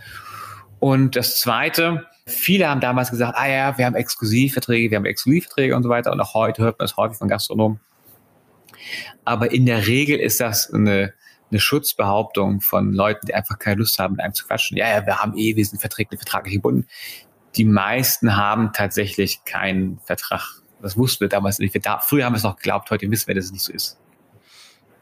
Und 0.79 1.17
das 1.17 1.41
Zweite, 1.41 2.07
viele 2.27 2.69
haben 2.69 2.81
damals 2.81 3.11
gesagt, 3.11 3.37
ah 3.37 3.49
ja, 3.49 3.79
wir 3.79 3.87
haben 3.87 3.95
Exklusivverträge, 3.95 4.91
wir 4.91 4.99
haben 4.99 5.07
Exklusivverträge 5.07 5.75
und 5.75 5.83
so 5.83 5.89
weiter. 5.89 6.13
Und 6.13 6.21
auch 6.21 6.35
heute 6.35 6.63
hört 6.63 6.79
man 6.79 6.85
es 6.85 6.97
häufig 6.97 7.19
von 7.19 7.29
Gastronomen. 7.29 7.81
Aber 9.25 9.51
in 9.51 9.67
der 9.67 9.87
Regel 9.87 10.19
ist 10.19 10.41
das 10.41 10.73
eine, 10.73 11.15
eine 11.51 11.61
Schutzbehauptung 11.61 12.61
von 12.61 12.93
Leuten, 12.93 13.27
die 13.27 13.35
einfach 13.35 13.59
keine 13.59 13.77
Lust 13.77 13.99
haben, 13.99 14.15
mit 14.15 14.21
einem 14.21 14.35
zu 14.35 14.47
quatschen. 14.47 14.77
Ja, 14.77 14.89
ja, 14.89 15.07
wir 15.07 15.19
haben 15.19 15.37
eh, 15.37 15.57
wir 15.57 15.65
sind 15.65 15.81
verträglich, 15.81 16.21
vertraglich 16.21 16.55
gebunden. 16.55 16.87
Die 17.57 17.65
meisten 17.65 18.37
haben 18.37 18.73
tatsächlich 18.75 19.45
keinen 19.45 19.99
Vertrag 20.01 20.61
Das 20.83 20.97
wussten 20.97 21.21
wir 21.23 21.29
damals 21.29 21.59
nicht. 21.59 21.73
Wir 21.73 21.81
da, 21.81 21.99
früher 22.01 22.27
haben 22.27 22.35
wir 22.35 22.39
es 22.39 22.43
noch 22.43 22.57
geglaubt, 22.57 22.91
heute 22.91 23.11
wissen 23.11 23.29
wir, 23.29 23.35
dass 23.35 23.47
es 23.47 23.53
nicht 23.53 23.63
so 23.63 23.73
ist. 23.73 23.99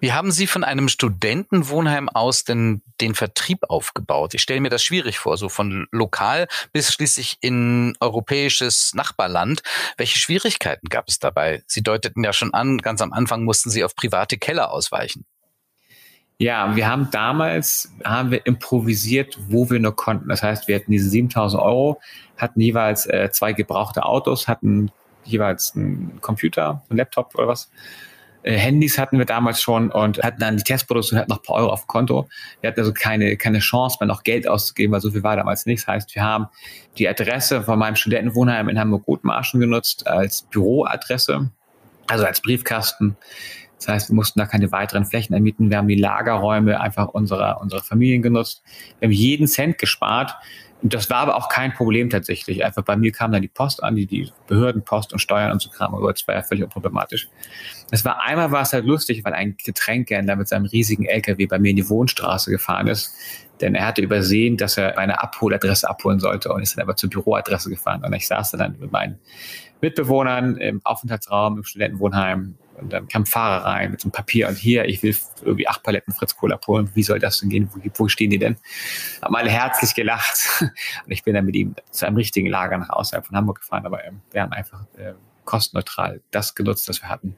Wie 0.04 0.12
haben 0.12 0.32
Sie 0.32 0.46
von 0.46 0.64
einem 0.64 0.90
Studentenwohnheim 0.90 2.10
aus 2.10 2.44
denn 2.44 2.82
den 3.00 3.14
Vertrieb 3.14 3.60
aufgebaut? 3.70 4.34
Ich 4.34 4.42
stelle 4.42 4.60
mir 4.60 4.68
das 4.68 4.84
schwierig 4.84 5.18
vor, 5.18 5.38
so 5.38 5.48
von 5.48 5.86
lokal 5.92 6.46
bis 6.74 6.92
schließlich 6.92 7.38
in 7.40 7.96
europäisches 8.00 8.92
Nachbarland. 8.92 9.62
Welche 9.96 10.18
Schwierigkeiten 10.18 10.90
gab 10.90 11.08
es 11.08 11.20
dabei? 11.20 11.62
Sie 11.66 11.82
deuteten 11.82 12.22
ja 12.22 12.34
schon 12.34 12.52
an, 12.52 12.76
ganz 12.76 13.00
am 13.00 13.14
Anfang 13.14 13.44
mussten 13.44 13.70
Sie 13.70 13.82
auf 13.82 13.96
private 13.96 14.36
Keller 14.36 14.72
ausweichen. 14.72 15.24
Ja, 16.36 16.76
wir 16.76 16.86
haben 16.86 17.08
damals, 17.10 17.90
haben 18.04 18.30
wir 18.30 18.44
improvisiert, 18.44 19.38
wo 19.48 19.70
wir 19.70 19.80
nur 19.80 19.96
konnten. 19.96 20.28
Das 20.28 20.42
heißt, 20.42 20.68
wir 20.68 20.76
hatten 20.76 20.92
diese 20.92 21.08
7000 21.08 21.62
Euro, 21.62 21.98
hatten 22.36 22.60
jeweils 22.60 23.06
äh, 23.06 23.30
zwei 23.32 23.54
gebrauchte 23.54 24.04
Autos, 24.04 24.48
hatten 24.48 24.90
jeweils 25.24 25.74
einen 25.74 26.20
Computer, 26.20 26.82
einen 26.90 26.98
Laptop 26.98 27.34
oder 27.36 27.48
was 27.48 27.70
Handys 28.44 28.98
hatten 28.98 29.18
wir 29.18 29.24
damals 29.24 29.62
schon 29.62 29.90
und 29.90 30.22
hatten 30.22 30.38
dann 30.38 30.58
die 30.58 30.62
Testproduktion, 30.62 31.18
hatten 31.18 31.30
noch 31.30 31.38
ein 31.38 31.42
paar 31.42 31.56
Euro 31.56 31.72
auf 31.72 31.82
dem 31.82 31.86
Konto. 31.88 32.28
Wir 32.60 32.68
hatten 32.68 32.80
also 32.80 32.92
keine, 32.92 33.36
keine 33.36 33.60
Chance 33.60 33.96
mehr 34.00 34.06
noch 34.06 34.22
Geld 34.22 34.46
auszugeben, 34.46 34.92
weil 34.92 35.00
so 35.00 35.10
viel 35.10 35.22
war 35.22 35.36
damals 35.36 35.64
nicht. 35.66 35.82
Das 35.82 35.88
heißt, 35.88 36.14
wir 36.14 36.22
haben 36.22 36.48
die 36.98 37.08
Adresse 37.08 37.62
von 37.62 37.78
meinem 37.78 37.96
Studentenwohnheim 37.96 38.68
in 38.68 38.78
Hamburg-Rotmarschen 38.78 39.60
genutzt 39.60 40.06
als 40.06 40.42
Büroadresse, 40.42 41.50
also 42.06 42.24
als 42.24 42.42
Briefkasten. 42.42 43.16
Das 43.78 43.88
heißt, 43.88 44.10
wir 44.10 44.14
mussten 44.14 44.38
da 44.38 44.46
keine 44.46 44.70
weiteren 44.72 45.04
Flächen 45.04 45.34
ermieten. 45.34 45.70
Wir 45.70 45.78
haben 45.78 45.88
die 45.88 45.94
Lagerräume 45.94 46.80
einfach 46.80 47.08
unserer, 47.08 47.60
unserer 47.60 47.82
Familien 47.82 48.22
genutzt. 48.22 48.62
Wir 48.98 49.06
haben 49.06 49.12
jeden 49.12 49.46
Cent 49.46 49.78
gespart 49.78 50.36
das 50.92 51.08
war 51.08 51.18
aber 51.18 51.36
auch 51.36 51.48
kein 51.48 51.72
Problem 51.72 52.10
tatsächlich. 52.10 52.62
Einfach 52.62 52.82
bei 52.82 52.94
mir 52.94 53.10
kam 53.10 53.32
dann 53.32 53.40
die 53.40 53.48
Post 53.48 53.82
an, 53.82 53.96
die, 53.96 54.04
die 54.04 54.30
Behördenpost 54.46 55.14
und 55.14 55.18
Steuern 55.18 55.50
und 55.52 55.62
so 55.62 55.70
Kram, 55.70 55.94
aber 55.94 56.12
das 56.12 56.28
war 56.28 56.34
ja 56.34 56.42
völlig 56.42 56.62
unproblematisch. 56.62 57.28
Es 57.90 58.04
war 58.04 58.22
einmal 58.22 58.52
war 58.52 58.62
es 58.62 58.74
halt 58.74 58.84
lustig, 58.84 59.24
weil 59.24 59.32
ein 59.32 59.56
Getränkehändler 59.56 60.36
mit 60.36 60.48
seinem 60.48 60.66
riesigen 60.66 61.06
LKW 61.06 61.46
bei 61.46 61.58
mir 61.58 61.70
in 61.70 61.76
die 61.76 61.88
Wohnstraße 61.88 62.50
gefahren 62.50 62.88
ist. 62.88 63.14
Denn 63.62 63.74
er 63.74 63.86
hatte 63.86 64.02
übersehen, 64.02 64.58
dass 64.58 64.76
er 64.76 64.98
eine 64.98 65.22
Abholadresse 65.22 65.88
abholen 65.88 66.20
sollte 66.20 66.52
und 66.52 66.62
ist 66.62 66.76
dann 66.76 66.82
aber 66.82 66.96
zur 66.96 67.08
Büroadresse 67.08 67.70
gefahren. 67.70 68.04
Und 68.04 68.12
ich 68.12 68.26
saß 68.26 68.50
dann 68.50 68.76
mit 68.78 68.92
meinen 68.92 69.18
Mitbewohnern 69.80 70.56
im 70.58 70.80
Aufenthaltsraum, 70.84 71.58
im 71.58 71.64
Studentenwohnheim 71.64 72.56
und 72.76 72.92
dann 72.92 73.08
kam 73.08 73.26
Fahrer 73.26 73.64
rein 73.64 73.90
mit 73.90 74.00
so 74.00 74.06
einem 74.06 74.12
Papier 74.12 74.48
und 74.48 74.56
hier, 74.56 74.84
ich 74.86 75.02
will 75.02 75.16
irgendwie 75.42 75.68
acht 75.68 75.82
Paletten 75.82 76.12
Fritz 76.12 76.36
Cola 76.36 76.56
abholen. 76.56 76.90
Wie 76.94 77.02
soll 77.02 77.18
das 77.18 77.40
denn 77.40 77.48
gehen? 77.48 77.70
Wo, 77.72 77.80
wo 77.96 78.08
stehen 78.08 78.30
die 78.30 78.38
denn? 78.38 78.56
Haben 79.22 79.36
alle 79.36 79.50
herzlich 79.50 79.94
gelacht. 79.94 80.38
Und 80.60 81.12
ich 81.12 81.22
bin 81.22 81.34
dann 81.34 81.44
mit 81.44 81.54
ihm 81.54 81.74
zu 81.90 82.06
einem 82.06 82.16
richtigen 82.16 82.48
Lager 82.48 82.78
nach 82.78 82.90
außerhalb 82.90 83.26
von 83.26 83.36
Hamburg 83.36 83.60
gefahren. 83.60 83.86
Aber 83.86 84.04
ähm, 84.04 84.20
wir 84.32 84.42
haben 84.42 84.52
einfach 84.52 84.82
äh, 84.96 85.14
kostenneutral 85.44 86.20
das 86.30 86.54
genutzt, 86.54 86.88
was 86.88 87.00
wir 87.02 87.08
hatten. 87.08 87.36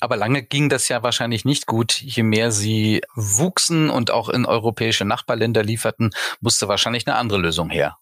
Aber 0.00 0.16
lange 0.16 0.42
ging 0.42 0.68
das 0.68 0.88
ja 0.88 1.02
wahrscheinlich 1.02 1.44
nicht 1.44 1.66
gut. 1.66 2.00
Je 2.00 2.22
mehr 2.22 2.50
sie 2.52 3.02
wuchsen 3.14 3.90
und 3.90 4.10
auch 4.10 4.28
in 4.28 4.46
europäische 4.46 5.04
Nachbarländer 5.04 5.62
lieferten, 5.62 6.10
musste 6.40 6.68
wahrscheinlich 6.68 7.06
eine 7.06 7.16
andere 7.16 7.38
Lösung 7.38 7.68
her. 7.68 7.98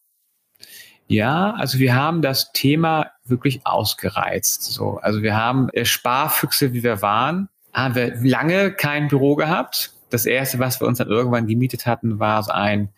Ja, 1.08 1.54
also 1.54 1.78
wir 1.78 1.94
haben 1.94 2.20
das 2.20 2.52
Thema 2.52 3.10
wirklich 3.24 3.62
ausgereizt. 3.64 4.62
So, 4.62 4.98
also 4.98 5.22
wir 5.22 5.34
haben 5.34 5.70
äh, 5.70 5.86
Sparfüchse, 5.86 6.74
wie 6.74 6.82
wir 6.82 7.00
waren, 7.00 7.48
haben 7.72 7.94
wir 7.94 8.14
lange 8.22 8.72
kein 8.72 9.08
Büro 9.08 9.34
gehabt. 9.34 9.94
Das 10.10 10.26
erste, 10.26 10.58
was 10.58 10.80
wir 10.80 10.86
uns 10.86 10.98
dann 10.98 11.08
irgendwann 11.08 11.46
gemietet 11.46 11.86
hatten, 11.86 12.18
war 12.20 12.42
so 12.42 12.52
ein 12.52 12.90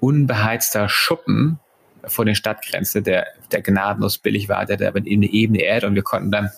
unbeheizter 0.00 0.88
Schuppen 0.88 1.58
vor 2.04 2.24
den 2.24 2.34
Stadtgrenze, 2.34 3.02
der, 3.02 3.26
der 3.52 3.60
gnadenlos 3.60 4.18
billig 4.18 4.48
war, 4.48 4.64
der, 4.64 4.78
der 4.78 4.88
aber 4.88 4.98
in 4.98 5.22
eine 5.22 5.30
Ebene 5.30 5.62
Erde 5.62 5.86
und 5.86 5.94
wir 5.94 6.02
konnten 6.02 6.30
dann 6.30 6.50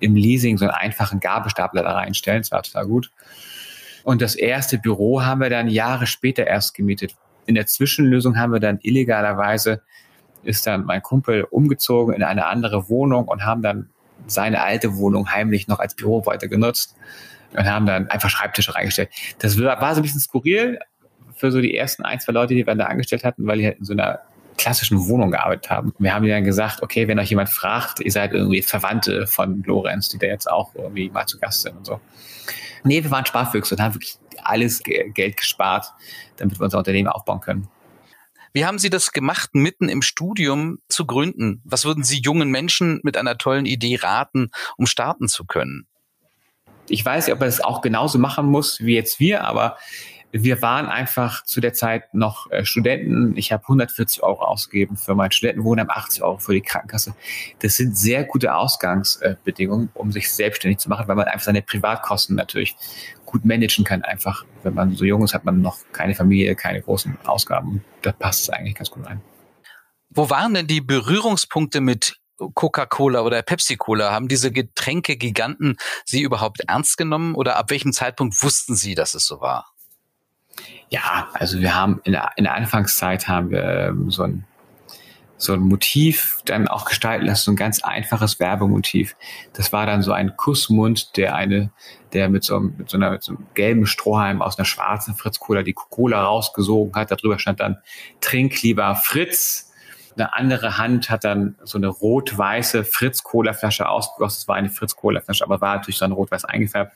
im 0.00 0.16
Leasing 0.16 0.58
so 0.58 0.66
einen 0.66 0.74
einfachen 0.74 1.20
Gabelstapler 1.20 1.82
da 1.82 1.92
reinstellen. 1.92 2.42
Das 2.42 2.52
war 2.52 2.62
total 2.62 2.86
gut. 2.86 3.10
Und 4.04 4.20
das 4.22 4.34
erste 4.34 4.78
Büro 4.78 5.22
haben 5.22 5.40
wir 5.40 5.50
dann 5.50 5.68
Jahre 5.68 6.06
später 6.06 6.46
erst 6.46 6.74
gemietet. 6.74 7.14
In 7.46 7.54
der 7.54 7.66
Zwischenlösung 7.66 8.38
haben 8.38 8.52
wir 8.52 8.60
dann 8.60 8.78
illegalerweise 8.82 9.82
ist 10.42 10.66
dann 10.66 10.84
mein 10.84 11.02
Kumpel 11.02 11.44
umgezogen 11.44 12.14
in 12.14 12.22
eine 12.22 12.46
andere 12.46 12.88
Wohnung 12.88 13.26
und 13.28 13.44
haben 13.44 13.62
dann 13.62 13.90
seine 14.26 14.62
alte 14.62 14.96
Wohnung 14.96 15.30
heimlich 15.30 15.68
noch 15.68 15.78
als 15.78 15.94
Büro 15.94 16.24
weiter 16.26 16.48
genutzt 16.48 16.96
und 17.56 17.64
haben 17.64 17.86
dann 17.86 18.08
einfach 18.08 18.30
Schreibtische 18.30 18.74
reingestellt. 18.74 19.10
Das 19.38 19.58
war 19.58 19.94
so 19.94 20.00
ein 20.00 20.02
bisschen 20.02 20.20
skurril 20.20 20.78
für 21.34 21.50
so 21.50 21.60
die 21.60 21.76
ersten 21.76 22.04
ein, 22.04 22.20
zwei 22.20 22.32
Leute, 22.32 22.54
die 22.54 22.66
wir 22.66 22.74
da 22.74 22.86
angestellt 22.86 23.24
hatten, 23.24 23.46
weil 23.46 23.58
die 23.58 23.66
halt 23.66 23.78
in 23.78 23.84
so 23.84 23.92
einer 23.92 24.20
klassischen 24.58 25.08
Wohnung 25.08 25.30
gearbeitet 25.30 25.70
haben. 25.70 25.94
Wir 25.98 26.14
haben 26.14 26.28
dann 26.28 26.44
gesagt, 26.44 26.82
okay, 26.82 27.08
wenn 27.08 27.18
euch 27.18 27.30
jemand 27.30 27.48
fragt, 27.48 28.00
ihr 28.00 28.12
seid 28.12 28.32
irgendwie 28.32 28.60
Verwandte 28.60 29.26
von 29.26 29.62
Lorenz, 29.64 30.10
die 30.10 30.18
da 30.18 30.26
jetzt 30.26 30.50
auch 30.50 30.74
irgendwie 30.74 31.08
mal 31.08 31.26
zu 31.26 31.38
Gast 31.38 31.62
sind 31.62 31.78
und 31.78 31.86
so. 31.86 31.98
Nee, 32.84 33.02
wir 33.02 33.10
waren 33.10 33.24
Sparfüchse 33.24 33.74
und 33.74 33.80
haben 33.80 33.94
wirklich 33.94 34.18
alles 34.42 34.82
Geld 34.82 35.36
gespart, 35.36 35.86
damit 36.36 36.60
wir 36.60 36.64
unser 36.64 36.78
Unternehmen 36.78 37.08
aufbauen 37.08 37.40
können. 37.40 37.68
Wie 38.52 38.64
haben 38.64 38.78
Sie 38.78 38.90
das 38.90 39.12
gemacht, 39.12 39.50
mitten 39.54 39.88
im 39.88 40.02
Studium 40.02 40.78
zu 40.88 41.06
gründen? 41.06 41.60
Was 41.64 41.84
würden 41.84 42.04
Sie 42.04 42.20
jungen 42.20 42.50
Menschen 42.50 43.00
mit 43.02 43.16
einer 43.16 43.38
tollen 43.38 43.66
Idee 43.66 43.96
raten, 43.96 44.50
um 44.76 44.86
starten 44.86 45.28
zu 45.28 45.44
können? 45.44 45.86
Ich 46.88 47.04
weiß 47.04 47.26
nicht, 47.26 47.34
ob 47.34 47.40
man 47.40 47.48
das 47.48 47.60
auch 47.60 47.82
genauso 47.82 48.18
machen 48.18 48.46
muss 48.46 48.80
wie 48.80 48.94
jetzt 48.94 49.20
wir, 49.20 49.44
aber 49.44 49.76
wir 50.32 50.62
waren 50.62 50.86
einfach 50.86 51.44
zu 51.44 51.60
der 51.60 51.72
Zeit 51.72 52.14
noch 52.14 52.50
äh, 52.50 52.64
Studenten. 52.64 53.36
Ich 53.36 53.52
habe 53.52 53.62
140 53.64 54.22
Euro 54.22 54.42
ausgegeben 54.42 54.96
für 54.96 55.14
meinen 55.14 55.32
Studentenwohnheim, 55.32 55.90
80 55.90 56.22
Euro 56.22 56.38
für 56.38 56.54
die 56.54 56.60
Krankenkasse. 56.60 57.14
Das 57.60 57.76
sind 57.76 57.96
sehr 57.96 58.24
gute 58.24 58.54
Ausgangsbedingungen, 58.54 59.90
um 59.94 60.12
sich 60.12 60.30
selbstständig 60.30 60.78
zu 60.78 60.88
machen, 60.88 61.08
weil 61.08 61.16
man 61.16 61.26
einfach 61.26 61.44
seine 61.44 61.62
Privatkosten 61.62 62.36
natürlich 62.36 62.76
gut 63.26 63.44
managen 63.44 63.84
kann. 63.84 64.02
Einfach, 64.02 64.44
wenn 64.62 64.74
man 64.74 64.94
so 64.94 65.04
jung 65.04 65.24
ist, 65.24 65.34
hat 65.34 65.44
man 65.44 65.60
noch 65.60 65.78
keine 65.92 66.14
Familie, 66.14 66.54
keine 66.54 66.80
großen 66.80 67.18
Ausgaben. 67.24 67.84
Da 68.02 68.12
passt 68.12 68.42
es 68.42 68.50
eigentlich 68.50 68.76
ganz 68.76 68.90
gut 68.90 69.06
rein. 69.06 69.20
Wo 70.10 70.30
waren 70.30 70.54
denn 70.54 70.66
die 70.66 70.80
Berührungspunkte 70.80 71.80
mit 71.80 72.16
Coca-Cola 72.54 73.22
oder 73.22 73.42
Pepsi-Cola? 73.42 74.10
Haben 74.10 74.28
diese 74.28 74.50
Getränke-Giganten 74.50 75.76
Sie 76.04 76.22
überhaupt 76.22 76.60
ernst 76.66 76.96
genommen 76.96 77.34
oder 77.34 77.56
ab 77.56 77.70
welchem 77.70 77.92
Zeitpunkt 77.92 78.40
wussten 78.42 78.74
Sie, 78.74 78.94
dass 78.94 79.14
es 79.14 79.26
so 79.26 79.40
war? 79.40 79.66
Ja, 80.88 81.28
also 81.34 81.60
wir 81.60 81.74
haben 81.74 82.00
in 82.04 82.12
der, 82.12 82.30
in 82.36 82.44
der 82.44 82.54
Anfangszeit 82.54 83.28
haben 83.28 83.50
wir 83.50 83.88
ähm, 83.88 84.10
so 84.10 84.24
ein 84.24 84.44
so 85.42 85.54
ein 85.54 85.60
Motiv 85.60 86.40
dann 86.44 86.68
auch 86.68 86.84
gestalten 86.84 87.26
lassen, 87.26 87.44
so 87.44 87.50
ein 87.52 87.56
ganz 87.56 87.82
einfaches 87.82 88.38
Werbemotiv. 88.40 89.16
Das 89.54 89.72
war 89.72 89.86
dann 89.86 90.02
so 90.02 90.12
ein 90.12 90.36
Kussmund, 90.36 91.16
der 91.16 91.34
eine, 91.34 91.70
der 92.12 92.28
mit 92.28 92.44
so, 92.44 92.56
einem, 92.56 92.74
mit 92.76 92.90
so, 92.90 92.98
einer, 92.98 93.12
mit 93.12 93.22
so 93.22 93.32
einem 93.32 93.46
gelben 93.54 93.86
Strohhalm 93.86 94.42
aus 94.42 94.58
einer 94.58 94.66
schwarzen 94.66 95.14
Fritz-Cola 95.14 95.62
die 95.62 95.72
Cola 95.72 96.22
rausgesogen 96.22 96.94
hat. 96.94 97.10
Darüber 97.10 97.38
stand 97.38 97.60
dann 97.60 97.78
Trink 98.20 98.60
lieber 98.62 98.94
Fritz. 98.96 99.72
Eine 100.14 100.34
andere 100.34 100.76
Hand 100.76 101.08
hat 101.08 101.24
dann 101.24 101.56
so 101.64 101.78
eine 101.78 101.88
rot-weiße 101.88 102.84
Fritz-Cola-Flasche 102.84 103.88
ausgegossen. 103.88 104.40
Das 104.40 104.48
war 104.48 104.56
eine 104.56 104.68
Fritz-Cola-Flasche, 104.68 105.44
aber 105.44 105.60
war 105.62 105.76
natürlich 105.76 105.98
so 105.98 106.04
ein 106.04 106.12
rot-weiß 106.12 106.44
eingefärbt. 106.44 106.92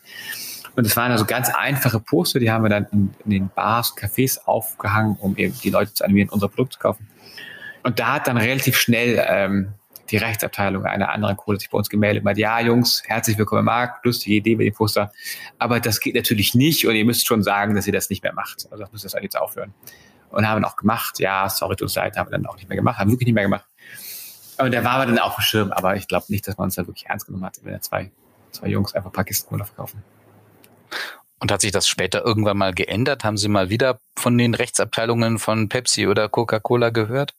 Und 0.76 0.86
es 0.86 0.96
waren 0.96 1.12
also 1.12 1.24
ganz 1.24 1.50
einfache 1.50 2.00
Poster, 2.00 2.40
die 2.40 2.50
haben 2.50 2.64
wir 2.64 2.68
dann 2.68 2.86
in, 2.90 3.14
in 3.24 3.30
den 3.30 3.48
Bars, 3.48 3.96
Cafés 3.96 4.38
aufgehangen, 4.44 5.16
um 5.20 5.36
eben 5.36 5.56
die 5.62 5.70
Leute 5.70 5.94
zu 5.94 6.04
animieren, 6.04 6.30
unser 6.30 6.48
Produkt 6.48 6.74
zu 6.74 6.78
kaufen. 6.80 7.08
Und 7.84 7.98
da 8.00 8.14
hat 8.14 8.26
dann 8.26 8.38
relativ 8.38 8.76
schnell 8.76 9.24
ähm, 9.28 9.74
die 10.10 10.16
Rechtsabteilung 10.16 10.84
einer 10.84 11.10
anderen 11.10 11.36
Kohle 11.36 11.58
sich 11.58 11.70
bei 11.70 11.78
uns 11.78 11.88
gemeldet 11.88 12.22
und 12.22 12.24
meint, 12.24 12.38
ja, 12.38 12.60
Jungs, 12.60 13.02
herzlich 13.06 13.38
willkommen 13.38 13.60
im 13.60 13.66
Markt, 13.66 14.04
lustige 14.04 14.36
Idee 14.36 14.56
mit 14.56 14.66
dem 14.66 14.74
Poster. 14.74 15.12
Aber 15.58 15.80
das 15.80 16.00
geht 16.00 16.14
natürlich 16.14 16.54
nicht 16.54 16.86
und 16.86 16.94
ihr 16.94 17.04
müsst 17.04 17.26
schon 17.26 17.42
sagen, 17.42 17.74
dass 17.74 17.86
ihr 17.86 17.92
das 17.92 18.10
nicht 18.10 18.22
mehr 18.22 18.32
macht. 18.32 18.66
Also 18.70 18.84
das 18.84 18.92
müsst 18.92 19.14
ihr 19.14 19.22
jetzt 19.22 19.38
aufhören. 19.38 19.72
Und 20.30 20.48
haben 20.48 20.64
auch 20.64 20.76
gemacht, 20.76 21.20
ja, 21.20 21.48
sorry, 21.48 21.76
tut 21.76 21.82
uns 21.82 21.94
leid, 21.94 22.16
haben 22.16 22.28
wir 22.28 22.32
dann 22.32 22.46
auch 22.46 22.56
nicht 22.56 22.68
mehr 22.68 22.76
gemacht, 22.76 22.98
haben 22.98 23.10
wirklich 23.10 23.26
nicht 23.26 23.34
mehr 23.34 23.44
gemacht. 23.44 23.66
Und 24.58 24.74
da 24.74 24.82
waren 24.82 25.02
wir 25.02 25.14
dann 25.14 25.18
auf 25.18 25.36
dem 25.36 25.42
Schirm, 25.42 25.72
aber 25.72 25.96
ich 25.96 26.08
glaube 26.08 26.26
nicht, 26.28 26.46
dass 26.48 26.56
man 26.56 26.66
uns 26.66 26.74
da 26.74 26.86
wirklich 26.86 27.06
ernst 27.06 27.26
genommen 27.26 27.44
hat, 27.44 27.58
wenn 27.62 27.72
da 27.72 27.80
zwei, 27.80 28.10
zwei 28.50 28.68
Jungs 28.68 28.94
einfach 28.94 29.10
ein 29.10 29.12
paar 29.12 29.24
Kisten 29.24 29.48
Cola 29.48 29.64
verkaufen. 29.64 30.02
Und 31.44 31.52
hat 31.52 31.60
sich 31.60 31.72
das 31.72 31.86
später 31.86 32.24
irgendwann 32.24 32.56
mal 32.56 32.72
geändert? 32.72 33.22
Haben 33.22 33.36
Sie 33.36 33.48
mal 33.48 33.68
wieder 33.68 33.98
von 34.16 34.38
den 34.38 34.54
Rechtsabteilungen 34.54 35.38
von 35.38 35.68
Pepsi 35.68 36.06
oder 36.06 36.30
Coca-Cola 36.30 36.88
gehört? 36.88 37.34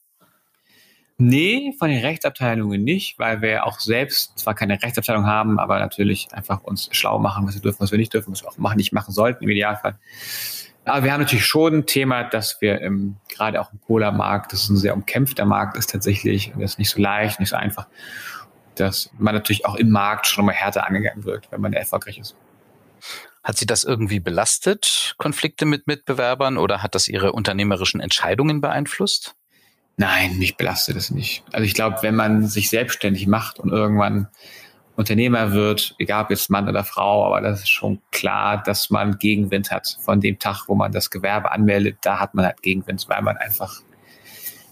Nee, 1.18 1.74
von 1.80 1.90
den 1.90 2.06
Rechtsabteilungen 2.06 2.84
nicht, 2.84 3.18
weil 3.18 3.42
wir 3.42 3.66
auch 3.66 3.80
selbst 3.80 4.38
zwar 4.38 4.54
keine 4.54 4.80
Rechtsabteilung 4.80 5.26
haben, 5.26 5.58
aber 5.58 5.80
natürlich 5.80 6.28
einfach 6.34 6.62
uns 6.62 6.88
schlau 6.92 7.18
machen, 7.18 7.48
was 7.48 7.56
wir 7.56 7.64
dürfen, 7.64 7.80
was 7.80 7.90
wir 7.90 7.98
nicht 7.98 8.14
dürfen, 8.14 8.32
was 8.32 8.44
wir 8.44 8.50
auch 8.50 8.60
machen, 8.60 8.78
nicht 8.78 8.94
machen 8.94 9.12
sollten 9.12 9.44
im 9.44 9.50
Idealfall. 9.50 9.98
Aber 10.84 11.04
wir 11.04 11.12
haben 11.12 11.22
natürlich 11.22 11.48
schon 11.48 11.74
ein 11.74 11.86
Thema, 11.88 12.26
dass 12.26 12.62
wir 12.62 12.82
im, 12.82 13.16
gerade 13.28 13.60
auch 13.60 13.74
im 13.74 13.82
Cola-Markt, 13.82 14.54
das 14.54 14.66
ist 14.66 14.70
ein 14.70 14.78
sehr 14.78 14.94
umkämpfter 14.94 15.46
Markt 15.46 15.78
ist 15.78 15.90
tatsächlich, 15.90 16.54
und 16.54 16.62
das 16.62 16.74
ist 16.74 16.78
nicht 16.78 16.92
so 16.92 17.02
leicht, 17.02 17.40
nicht 17.40 17.50
so 17.50 17.56
einfach, 17.56 17.88
dass 18.76 19.10
man 19.18 19.34
natürlich 19.34 19.66
auch 19.66 19.74
im 19.74 19.90
Markt 19.90 20.28
schon 20.28 20.46
mal 20.46 20.54
härter 20.54 20.86
angegangen 20.86 21.24
wird, 21.24 21.52
wenn 21.52 21.60
man 21.60 21.74
erfolgreich 21.74 22.20
ist. 22.20 22.36
Hat 23.46 23.58
Sie 23.58 23.68
das 23.68 23.84
irgendwie 23.84 24.20
belastet, 24.20 25.14
Konflikte 25.20 25.66
mit 25.66 25.86
Mitbewerbern, 25.86 26.58
oder 26.58 26.82
hat 26.82 26.96
das 26.96 27.08
Ihre 27.08 27.32
unternehmerischen 27.32 28.02
Entscheidungen 28.02 28.60
beeinflusst? 28.60 29.36
Nein, 29.98 30.40
mich 30.40 30.58
belastet 30.58 30.98
es 30.98 31.12
nicht. 31.12 31.44
Also 31.54 31.64
ich 31.64 31.76
glaube, 31.76 31.98
wenn 32.02 32.16
man 32.16 32.48
sich 32.48 32.72
selbstständig 32.72 33.28
macht 33.28 33.60
und 33.60 33.70
irgendwann 33.70 34.30
Unternehmer 34.96 35.52
wird, 35.52 35.94
egal 36.00 36.24
ob 36.24 36.32
jetzt 36.32 36.50
Mann 36.50 36.68
oder 36.68 36.84
Frau, 36.84 37.24
aber 37.24 37.40
das 37.40 37.60
ist 37.60 37.70
schon 37.70 38.02
klar, 38.12 38.64
dass 38.64 38.90
man 38.90 39.20
Gegenwind 39.20 39.70
hat. 39.70 39.96
Von 40.02 40.22
dem 40.22 40.40
Tag, 40.40 40.64
wo 40.68 40.74
man 40.74 40.92
das 40.92 41.12
Gewerbe 41.12 41.52
anmeldet, 41.52 41.98
da 42.02 42.20
hat 42.20 42.34
man 42.34 42.46
halt 42.46 42.64
Gegenwind, 42.64 43.08
weil 43.10 43.22
man 43.22 43.38
einfach 43.38 43.82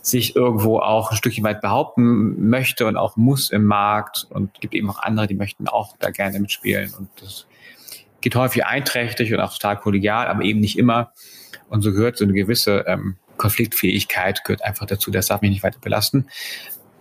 sich 0.02 0.36
irgendwo 0.36 0.80
auch 0.80 1.12
ein 1.12 1.18
Stückchen 1.18 1.44
weit 1.44 1.62
behaupten 1.62 2.50
möchte 2.50 2.88
und 2.88 2.98
auch 2.98 3.18
muss 3.18 3.52
im 3.52 3.66
Markt 3.66 4.26
und 4.32 4.60
gibt 4.62 4.74
eben 4.74 4.90
auch 4.90 5.04
andere, 5.04 5.28
die 5.28 5.36
möchten 5.36 5.68
auch 5.68 5.96
da 6.00 6.10
gerne 6.10 6.40
mitspielen 6.40 6.92
und 6.98 7.10
das 7.22 7.46
geht 8.24 8.36
häufig 8.36 8.66
einträchtig 8.66 9.34
und 9.34 9.40
auch 9.40 9.54
total 9.54 9.78
kollegial, 9.78 10.28
aber 10.28 10.44
eben 10.44 10.60
nicht 10.60 10.80
immer. 10.80 11.12
Und 11.70 11.82
so 11.82 11.92
gehört 11.92 12.18
so 12.18 12.24
eine 12.24 12.34
gewisse 12.34 12.86
ähm, 12.88 13.18
Konfliktfähigkeit 13.38 14.44
gehört 14.44 14.64
einfach 14.64 14.86
dazu. 14.86 15.12
Das 15.12 15.28
darf 15.28 15.42
mich 15.42 15.52
nicht 15.52 15.64
weiter 15.64 15.80
belasten. 15.80 16.28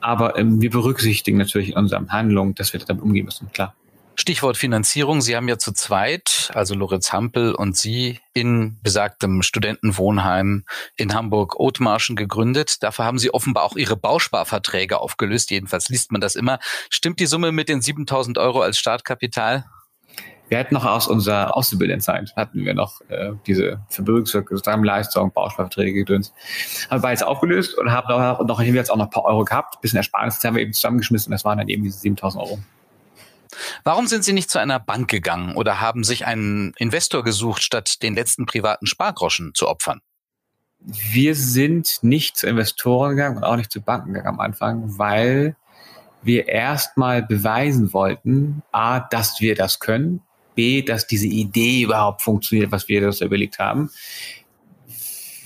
Aber 0.01 0.37
ähm, 0.37 0.61
wir 0.61 0.71
berücksichtigen 0.71 1.39
natürlich 1.39 1.71
in 1.71 1.77
unseren 1.77 2.11
Handlungen, 2.11 2.55
dass 2.55 2.73
wir 2.73 2.81
damit 2.81 3.03
umgehen 3.03 3.25
müssen, 3.25 3.51
klar. 3.53 3.75
Stichwort 4.15 4.57
Finanzierung. 4.59 5.23
Sie 5.23 5.37
haben 5.37 5.49
ja 5.49 5.59
zu 5.59 5.73
zweit, 5.73 6.51
also 6.55 6.75
Lorenz 6.75 7.13
Hampel 7.13 7.55
und 7.55 7.77
Sie, 7.77 8.21
in 8.35 8.79
besagtem 8.83 9.43
Studentenwohnheim 9.43 10.65
in 10.97 11.15
Hamburg-Othmarschen 11.15 12.15
gegründet. 12.17 12.83
Dafür 12.83 13.07
haben 13.07 13.19
Sie 13.19 13.33
offenbar 13.33 13.65
auch 13.65 13.77
Ihre 13.77 13.97
Bausparverträge 13.97 14.99
aufgelöst. 14.99 15.51
Jedenfalls 15.51 15.89
liest 15.89 16.13
man 16.13 16.21
das 16.21 16.37
immer. 16.37 16.59
Stimmt 16.91 17.21
die 17.21 17.27
Summe 17.27 17.53
mit 17.53 17.69
den 17.69 17.81
7000 17.81 18.37
Euro 18.39 18.61
als 18.61 18.79
Startkapital? 18.79 19.65
Wir 20.49 20.59
hatten 20.59 20.75
noch 20.75 20.85
aus 20.85 21.09
unserer 21.09 21.57
Auszubildendenzeit, 21.57 22.35
hatten 22.37 22.65
wir 22.65 22.75
noch 22.75 23.01
äh, 23.09 23.33
diese 23.47 23.81
Verbürgungsleistung, 23.89 25.33
Bausparverträge 25.33 26.01
gedöns. 26.01 26.33
Haben 26.91 27.03
wir 27.03 27.11
jetzt 27.11 27.25
aufgelöst 27.25 27.79
und 27.79 27.91
haben 27.91 28.07
noch, 28.09 28.45
noch 28.45 28.61
jetzt 28.61 28.91
auch 28.91 28.97
noch 28.97 29.07
ein 29.07 29.11
paar 29.11 29.25
Euro 29.25 29.45
gehabt, 29.45 29.81
bisschen 29.81 29.97
Ersparnis, 29.97 30.45
haben 30.45 30.57
wir 30.57 30.63
eben 30.63 30.75
zusammengeschmissen 30.75 31.31
und 31.31 31.33
das 31.33 31.45
waren 31.47 31.59
dann 31.59 31.69
eben 31.69 31.85
diese 31.85 31.99
7000 31.99 32.45
Euro. 32.45 32.59
Warum 33.85 34.07
sind 34.07 34.25
Sie 34.25 34.33
nicht 34.33 34.51
zu 34.51 34.59
einer 34.59 34.81
Bank 34.81 35.09
gegangen 35.09 35.57
oder 35.57 35.81
haben 35.81 36.05
sich 36.05 36.27
einen 36.27 36.73
Investor 36.77 37.23
gesucht, 37.25 37.63
statt 37.63 38.03
den 38.03 38.15
letzten 38.15 38.47
privaten 38.47 38.87
Spargroschen 38.87 39.53
zu 39.55 39.69
opfern? 39.69 40.01
Wir 40.85 41.35
sind 41.35 41.99
nicht 42.03 42.37
zu 42.37 42.47
Investoren 42.47 43.11
gegangen 43.11 43.37
und 43.37 43.45
auch 43.45 43.57
nicht 43.57 43.71
zu 43.71 43.81
Banken 43.81 44.15
gegangen 44.15 44.39
am 44.39 44.41
Anfang, 44.41 44.99
weil 44.99 45.57
wir 46.23 46.49
erstmal 46.49 47.23
beweisen 47.23 47.93
wollten, 47.93 48.63
a, 48.73 49.01
dass 49.01 49.41
wir 49.41 49.55
das 49.55 49.79
können 49.79 50.21
B, 50.55 50.83
dass 50.83 51.07
diese 51.07 51.27
Idee 51.27 51.83
überhaupt 51.83 52.23
funktioniert, 52.23 52.73
was 52.73 52.89
wir 52.89 53.07
uns 53.07 53.21
überlegt 53.21 53.59
haben. 53.59 53.91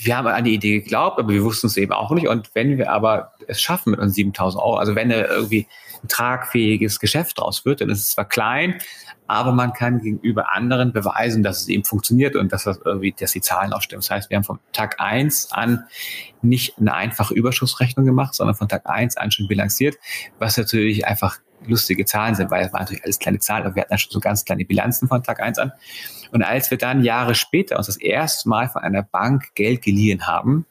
Wir 0.01 0.17
haben 0.17 0.27
an 0.29 0.45
die 0.45 0.55
Idee 0.55 0.81
geglaubt, 0.81 1.19
aber 1.19 1.33
wir 1.33 1.43
wussten 1.43 1.67
es 1.67 1.77
eben 1.77 1.93
auch 1.93 2.11
nicht. 2.13 2.29
Und 2.29 2.51
wenn 2.55 2.79
wir 2.79 2.93
aber 2.93 3.33
es 3.49 3.61
schaffen 3.61 3.91
mit 3.91 4.01
uns 4.01 4.15
7000 4.15 4.63
Euro, 4.63 4.77
also 4.77 4.95
wenn 4.95 5.09
da 5.09 5.27
irgendwie 5.27 5.67
tragfähiges 6.09 7.01
Geschäft 7.01 7.39
draus 7.39 7.65
wird, 7.65 7.81
ist 7.81 8.01
es 8.01 8.11
zwar 8.11 8.27
klein, 8.27 8.79
aber 9.27 9.53
man 9.53 9.73
kann 9.73 10.01
gegenüber 10.01 10.53
anderen 10.53 10.93
beweisen, 10.93 11.43
dass 11.43 11.63
es 11.63 11.69
eben 11.69 11.85
funktioniert 11.85 12.37
und 12.37 12.53
dass 12.53 12.65
das 12.65 12.81
irgendwie, 12.85 13.15
dass 13.19 13.33
die 13.33 13.41
Zahlen 13.41 13.73
auch 13.73 13.83
stimmen. 13.83 14.01
Das 14.01 14.11
heißt, 14.11 14.31
wir 14.31 14.37
haben 14.37 14.45
vom 14.45 14.61
Tag 14.73 15.01
eins 15.01 15.51
an 15.53 15.85
nicht 16.43 16.79
eine 16.79 16.95
einfache 16.95 17.35
Überschussrechnung 17.35 18.07
gemacht, 18.07 18.35
sondern 18.35 18.55
von 18.55 18.69
Tag 18.69 18.87
eins 18.87 19.17
an 19.17 19.31
schon 19.31 19.49
bilanziert, 19.49 19.97
was 20.39 20.57
natürlich 20.57 21.07
einfach 21.07 21.39
lustige 21.67 22.05
Zahlen 22.05 22.35
sind, 22.35 22.51
weil 22.51 22.65
es 22.65 22.73
waren 22.73 22.83
natürlich 22.83 23.05
alles 23.05 23.19
kleine 23.19 23.39
Zahlen, 23.39 23.65
aber 23.65 23.75
wir 23.75 23.83
hatten 23.83 23.91
dann 23.91 23.99
schon 23.99 24.13
so 24.13 24.21
ganz 24.21 24.45
kleine 24.45 24.65
Bilanzen 24.65 25.09
von 25.09 25.23
Tag 25.23 25.41
eins 25.41 25.59
an. 25.59 25.73
Und 26.31 26.43
als 26.43 26.71
wir 26.71 26.79
dann 26.79 27.03
Jahre 27.03 27.35
später 27.35 27.77
uns 27.79 27.87
das 27.87 27.97
erste 27.97 28.49
Mal 28.49 28.69
von 28.69 28.83
einer 28.83 29.03
Bank 29.03 29.55
Geld 29.55 29.83
geliehen 29.83 30.27
haben, 30.27 30.67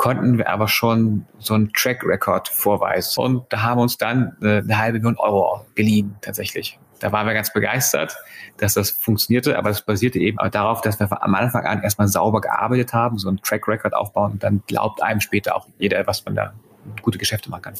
konnten 0.00 0.38
wir 0.38 0.48
aber 0.48 0.66
schon 0.66 1.26
so 1.38 1.52
einen 1.52 1.74
Track 1.74 2.02
Record 2.04 2.48
vorweisen. 2.48 3.22
Und 3.22 3.52
da 3.52 3.60
haben 3.60 3.78
uns 3.78 3.98
dann 3.98 4.34
äh, 4.40 4.60
eine 4.60 4.78
halbe 4.78 4.96
Million 4.96 5.18
Euro 5.18 5.66
geliehen, 5.74 6.16
tatsächlich. 6.22 6.78
Da 7.00 7.12
waren 7.12 7.26
wir 7.26 7.34
ganz 7.34 7.52
begeistert, 7.52 8.16
dass 8.56 8.72
das 8.72 8.92
funktionierte, 8.92 9.58
aber 9.58 9.68
das 9.68 9.84
basierte 9.84 10.18
eben 10.18 10.38
darauf, 10.52 10.80
dass 10.80 10.98
wir 10.98 11.22
am 11.22 11.34
Anfang 11.34 11.66
an 11.66 11.82
erstmal 11.82 12.08
sauber 12.08 12.40
gearbeitet 12.40 12.94
haben, 12.94 13.18
so 13.18 13.28
einen 13.28 13.42
Track 13.42 13.68
Record 13.68 13.92
aufbauen 13.92 14.32
und 14.32 14.42
dann 14.42 14.62
glaubt 14.66 15.02
einem 15.02 15.20
später 15.20 15.54
auch 15.54 15.68
jeder, 15.76 16.06
was 16.06 16.24
man 16.24 16.34
da 16.34 16.54
gute 17.02 17.18
Geschäfte 17.18 17.50
machen 17.50 17.62
kann. 17.62 17.74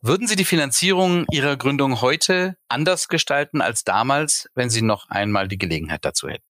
Würden 0.00 0.28
Sie 0.28 0.36
die 0.36 0.44
Finanzierung 0.44 1.26
Ihrer 1.32 1.56
Gründung 1.56 2.02
heute 2.02 2.54
anders 2.68 3.08
gestalten 3.08 3.60
als 3.62 3.82
damals, 3.82 4.48
wenn 4.54 4.70
Sie 4.70 4.82
noch 4.82 5.10
einmal 5.10 5.48
die 5.48 5.58
Gelegenheit 5.58 6.04
dazu 6.04 6.28
hätten? 6.28 6.47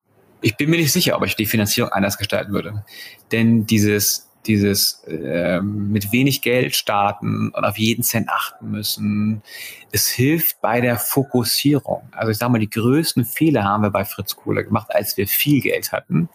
Ich 0.42 0.56
bin 0.56 0.70
mir 0.70 0.76
nicht 0.76 0.92
sicher, 0.92 1.16
ob 1.16 1.24
ich 1.24 1.36
die 1.36 1.46
Finanzierung 1.46 1.90
anders 1.92 2.18
gestalten 2.18 2.52
würde. 2.52 2.84
Denn 3.30 3.64
dieses, 3.64 4.28
dieses 4.46 5.04
äh, 5.04 5.60
mit 5.60 6.12
wenig 6.12 6.42
Geld 6.42 6.74
starten 6.74 7.50
und 7.50 7.64
auf 7.64 7.78
jeden 7.78 8.02
Cent 8.02 8.28
achten 8.28 8.70
müssen, 8.70 9.42
es 9.92 10.08
hilft 10.08 10.60
bei 10.60 10.80
der 10.80 10.98
Fokussierung. 10.98 12.02
Also 12.12 12.32
ich 12.32 12.38
sage 12.38 12.52
mal, 12.52 12.58
die 12.58 12.70
größten 12.70 13.24
Fehler 13.24 13.64
haben 13.64 13.82
wir 13.82 13.90
bei 13.90 14.04
Fritz 14.04 14.36
Kohler 14.36 14.64
gemacht, 14.64 14.88
als 14.90 15.16
wir 15.16 15.26
viel 15.26 15.60
Geld 15.60 15.92
hatten. 15.92 16.28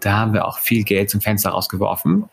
Da 0.00 0.12
haben 0.12 0.32
wir 0.32 0.46
auch 0.46 0.58
viel 0.58 0.82
Geld 0.84 1.08
zum 1.08 1.20
Fenster 1.20 1.50
rausgeworfen. 1.50 2.28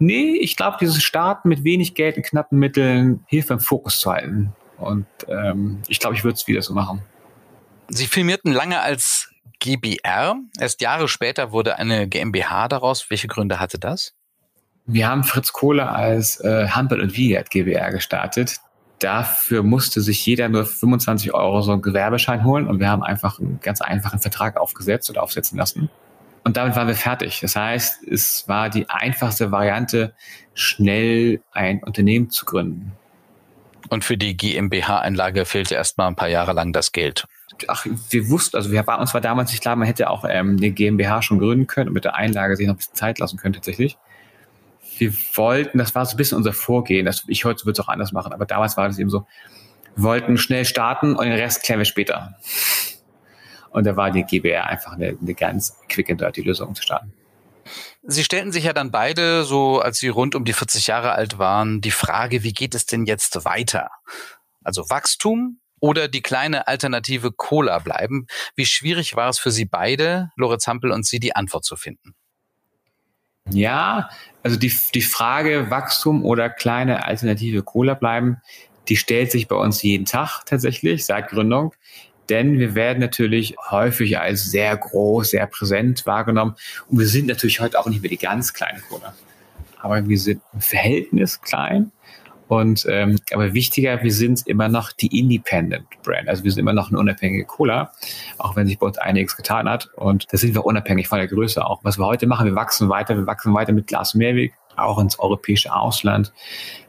Nee, 0.00 0.36
ich 0.40 0.56
glaube, 0.56 0.76
dieses 0.80 1.02
Starten 1.02 1.48
mit 1.48 1.62
wenig 1.62 1.94
Geld 1.94 2.16
und 2.16 2.24
knappen 2.24 2.58
Mitteln 2.58 3.24
hilft 3.26 3.48
beim 3.48 3.60
Fokus 3.60 4.00
zu 4.00 4.10
halten. 4.10 4.52
Und 4.78 5.06
ähm, 5.28 5.80
ich 5.88 6.00
glaube, 6.00 6.16
ich 6.16 6.24
würde 6.24 6.34
es 6.34 6.46
wieder 6.48 6.62
so 6.62 6.74
machen. 6.74 7.02
Sie 7.88 8.06
filmierten 8.06 8.52
lange 8.52 8.80
als 8.80 9.30
GBR. 9.60 10.36
Erst 10.58 10.80
Jahre 10.80 11.08
später 11.08 11.52
wurde 11.52 11.78
eine 11.78 12.08
GmbH 12.08 12.68
daraus. 12.68 13.08
Welche 13.10 13.28
Gründe 13.28 13.60
hatte 13.60 13.78
das? 13.78 14.14
Wir 14.86 15.08
haben 15.08 15.24
Fritz 15.24 15.52
Kohle 15.52 15.88
als 15.88 16.40
äh, 16.40 16.68
Hampel 16.68 17.00
und 17.00 17.16
Wiegert 17.16 17.50
GBR 17.50 17.90
gestartet. 17.90 18.60
Dafür 18.98 19.62
musste 19.62 20.00
sich 20.00 20.24
jeder 20.24 20.48
nur 20.48 20.66
25 20.66 21.34
Euro 21.34 21.62
so 21.62 21.72
einen 21.72 21.82
Gewerbeschein 21.82 22.44
holen 22.44 22.68
und 22.68 22.80
wir 22.80 22.88
haben 22.88 23.02
einfach 23.02 23.38
einen 23.38 23.60
ganz 23.60 23.80
einfachen 23.80 24.20
Vertrag 24.20 24.56
aufgesetzt 24.56 25.10
oder 25.10 25.22
aufsetzen 25.22 25.58
lassen. 25.58 25.90
Und 26.44 26.58
damit 26.58 26.76
waren 26.76 26.88
wir 26.88 26.94
fertig. 26.94 27.40
Das 27.40 27.56
heißt, 27.56 28.06
es 28.06 28.46
war 28.46 28.68
die 28.68 28.88
einfachste 28.90 29.50
Variante, 29.50 30.14
schnell 30.52 31.40
ein 31.52 31.82
Unternehmen 31.82 32.30
zu 32.30 32.44
gründen. 32.44 32.92
Und 33.88 34.04
für 34.04 34.16
die 34.16 34.36
GmbH-Einlage 34.36 35.46
fehlte 35.46 35.74
erst 35.74 35.98
mal 35.98 36.06
ein 36.06 36.16
paar 36.16 36.28
Jahre 36.28 36.52
lang 36.52 36.72
das 36.72 36.92
Geld. 36.92 37.26
Ach, 37.68 37.86
wir 38.10 38.30
wussten, 38.30 38.56
also 38.56 38.70
wir 38.72 38.86
waren 38.86 39.00
uns 39.00 39.14
war 39.14 39.20
damals 39.20 39.50
nicht 39.50 39.60
klar, 39.60 39.76
man 39.76 39.86
hätte 39.86 40.10
auch 40.10 40.24
ähm, 40.28 40.56
eine 40.56 40.70
GmbH 40.70 41.22
schon 41.22 41.38
gründen 41.38 41.66
können 41.66 41.88
und 41.88 41.94
mit 41.94 42.04
der 42.04 42.14
Einlage 42.14 42.56
sich 42.56 42.66
noch 42.66 42.74
ein 42.74 42.78
bisschen 42.78 42.94
Zeit 42.94 43.18
lassen 43.18 43.36
können 43.36 43.54
tatsächlich. 43.54 43.98
Wir 44.98 45.12
wollten, 45.34 45.78
das 45.78 45.94
war 45.94 46.06
so 46.06 46.14
ein 46.14 46.16
bisschen 46.16 46.38
unser 46.38 46.52
Vorgehen. 46.52 47.04
Das, 47.04 47.24
ich 47.26 47.44
heute 47.44 47.64
würde 47.64 47.80
es 47.80 47.86
auch 47.86 47.88
anders 47.88 48.12
machen, 48.12 48.32
aber 48.32 48.46
damals 48.46 48.76
war 48.76 48.86
das 48.86 48.98
eben 48.98 49.10
so, 49.10 49.26
wollten 49.96 50.38
schnell 50.38 50.64
starten 50.64 51.16
und 51.16 51.24
den 51.24 51.34
Rest 51.34 51.62
klären 51.62 51.80
wir 51.80 51.84
später. 51.84 52.34
Und 53.70 53.84
da 53.84 53.96
war 53.96 54.10
die 54.10 54.22
GBR 54.22 54.66
einfach 54.66 54.92
eine, 54.92 55.16
eine 55.20 55.34
ganz 55.34 55.76
quick 55.88 56.10
and 56.10 56.20
dirty 56.20 56.42
Lösung 56.42 56.74
zu 56.74 56.82
starten. 56.82 57.12
Sie 58.02 58.22
stellten 58.22 58.52
sich 58.52 58.64
ja 58.64 58.72
dann 58.72 58.90
beide, 58.90 59.44
so 59.44 59.80
als 59.80 59.98
Sie 59.98 60.08
rund 60.08 60.34
um 60.34 60.44
die 60.44 60.52
40 60.52 60.86
Jahre 60.86 61.12
alt 61.12 61.38
waren, 61.38 61.80
die 61.80 61.90
Frage, 61.90 62.42
wie 62.42 62.52
geht 62.52 62.74
es 62.74 62.86
denn 62.86 63.06
jetzt 63.06 63.44
weiter? 63.44 63.90
Also 64.62 64.88
Wachstum 64.90 65.58
oder 65.84 66.08
die 66.08 66.22
kleine 66.22 66.66
alternative 66.66 67.30
Cola 67.30 67.78
bleiben? 67.78 68.26
Wie 68.56 68.64
schwierig 68.64 69.16
war 69.16 69.28
es 69.28 69.38
für 69.38 69.50
Sie 69.50 69.66
beide, 69.66 70.30
Lorenz 70.34 70.66
Hampel 70.66 70.90
und 70.90 71.04
Sie, 71.04 71.20
die 71.20 71.36
Antwort 71.36 71.66
zu 71.66 71.76
finden? 71.76 72.14
Ja, 73.50 74.08
also 74.42 74.56
die, 74.56 74.74
die 74.94 75.02
Frage 75.02 75.68
Wachstum 75.68 76.24
oder 76.24 76.48
kleine 76.48 77.04
alternative 77.04 77.62
Cola 77.62 77.92
bleiben, 77.92 78.38
die 78.88 78.96
stellt 78.96 79.30
sich 79.30 79.46
bei 79.46 79.56
uns 79.56 79.82
jeden 79.82 80.06
Tag 80.06 80.44
tatsächlich 80.46 81.04
seit 81.04 81.28
Gründung 81.28 81.74
denn 82.30 82.58
wir 82.58 82.74
werden 82.74 83.00
natürlich 83.00 83.54
häufig 83.70 84.18
als 84.18 84.44
sehr 84.44 84.74
groß, 84.74 85.32
sehr 85.32 85.46
präsent 85.46 86.06
wahrgenommen. 86.06 86.54
Und 86.88 86.98
wir 86.98 87.06
sind 87.06 87.26
natürlich 87.26 87.60
heute 87.60 87.78
auch 87.78 87.86
nicht 87.86 88.00
mehr 88.00 88.08
die 88.08 88.16
ganz 88.16 88.54
kleine 88.54 88.80
Cola. 88.80 89.14
Aber 89.78 90.08
wir 90.08 90.18
sind 90.18 90.40
im 90.54 90.62
Verhältnis 90.62 91.42
klein. 91.42 91.92
Und 92.48 92.86
ähm, 92.88 93.18
aber 93.32 93.54
wichtiger, 93.54 94.02
wir 94.02 94.12
sind 94.12 94.46
immer 94.46 94.68
noch 94.68 94.92
die 94.92 95.18
Independent 95.18 95.86
Brand. 96.02 96.28
Also 96.28 96.44
wir 96.44 96.50
sind 96.50 96.60
immer 96.60 96.72
noch 96.72 96.88
eine 96.90 96.98
unabhängige 96.98 97.44
Cola, 97.44 97.92
auch 98.38 98.54
wenn 98.56 98.66
sich 98.66 98.78
bei 98.78 98.86
uns 98.86 98.98
einiges 98.98 99.36
getan 99.36 99.68
hat. 99.68 99.88
Und 99.96 100.32
da 100.32 100.36
sind 100.36 100.54
wir 100.54 100.64
unabhängig 100.64 101.08
von 101.08 101.18
der 101.18 101.28
Größe 101.28 101.64
auch. 101.64 101.82
Was 101.84 101.98
wir 101.98 102.06
heute 102.06 102.26
machen, 102.26 102.46
wir 102.46 102.54
wachsen 102.54 102.88
weiter, 102.88 103.16
wir 103.16 103.26
wachsen 103.26 103.54
weiter 103.54 103.72
mit 103.72 103.86
Glas 103.86 104.14
Mehrweg, 104.14 104.54
auch 104.76 104.98
ins 104.98 105.18
europäische 105.18 105.74
Ausland, 105.74 106.32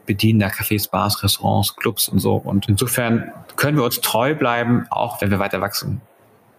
bedienen 0.04 0.40
da 0.40 0.48
Cafés, 0.48 0.90
Bars, 0.90 1.22
Restaurants, 1.22 1.76
Clubs 1.76 2.08
und 2.08 2.18
so. 2.18 2.34
Und 2.36 2.68
insofern 2.68 3.32
können 3.56 3.76
wir 3.78 3.84
uns 3.84 4.00
treu 4.00 4.34
bleiben, 4.34 4.86
auch 4.90 5.20
wenn 5.20 5.30
wir 5.30 5.38
weiter 5.38 5.60
wachsen. 5.60 6.00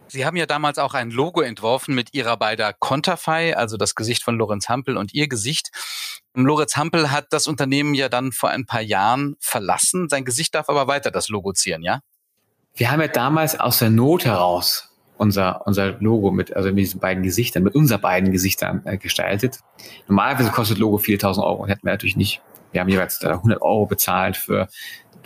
Sie 0.10 0.25
haben 0.25 0.38
ja 0.38 0.45
damals 0.45 0.77
auch 0.79 0.93
ein 0.93 1.12
Logo 1.12 1.41
entworfen 1.41 1.93
mit 1.93 2.13
Ihrer 2.13 2.38
beider 2.38 2.73
Konterfei, 2.73 3.57
also 3.57 3.75
das 3.75 3.93
Gesicht 3.93 4.23
von 4.23 4.38
Lorenz 4.38 4.69
Hampel 4.69 4.95
und 4.95 5.13
Ihr 5.13 5.27
Gesicht. 5.27 5.71
Lorenz 6.45 6.76
Hampel 6.76 7.12
hat 7.12 7.28
das 7.32 7.47
Unternehmen 7.47 7.93
ja 7.93 8.10
dann 8.10 8.32
vor 8.32 8.50
ein 8.50 8.65
paar 8.65 8.82
Jahren 8.82 9.36
verlassen. 9.39 10.10
Sein 10.10 10.26
Gesicht 10.26 10.54
darf 10.56 10.69
aber 10.69 10.88
weiter 10.88 11.12
das 11.12 11.30
Logo 11.30 11.54
zieren, 11.54 11.84
ja? 11.84 12.02
Wir 12.76 12.91
haben 12.91 13.02
ja 13.02 13.08
damals 13.08 13.60
aus 13.60 13.80
der 13.80 13.89
Not 13.89 14.26
heraus 14.26 14.88
unser, 15.17 15.65
unser 15.65 15.93
Logo 16.00 16.32
mit, 16.32 16.56
also 16.56 16.69
mit 16.69 16.80
diesen 16.80 17.00
beiden 17.00 17.23
Gesichtern, 17.23 17.63
mit 17.63 17.76
unseren 17.76 18.02
beiden 18.02 18.32
Gesichtern 18.32 18.82
äh, 18.86 18.97
gestaltet. 18.97 19.60
Normalerweise 20.08 20.52
kostet 20.52 20.78
Logo 20.78 20.97
viele 20.97 21.17
tausend 21.17 21.45
Euro 21.45 21.63
und 21.63 21.69
hätten 21.69 21.86
wir 21.86 21.91
natürlich 21.91 22.17
nicht. 22.17 22.41
Wir 22.71 22.82
haben 22.82 22.89
jeweils 22.89 23.23
100 23.23 23.62
Euro 23.62 23.86
bezahlt 23.86 24.38
für, 24.38 24.67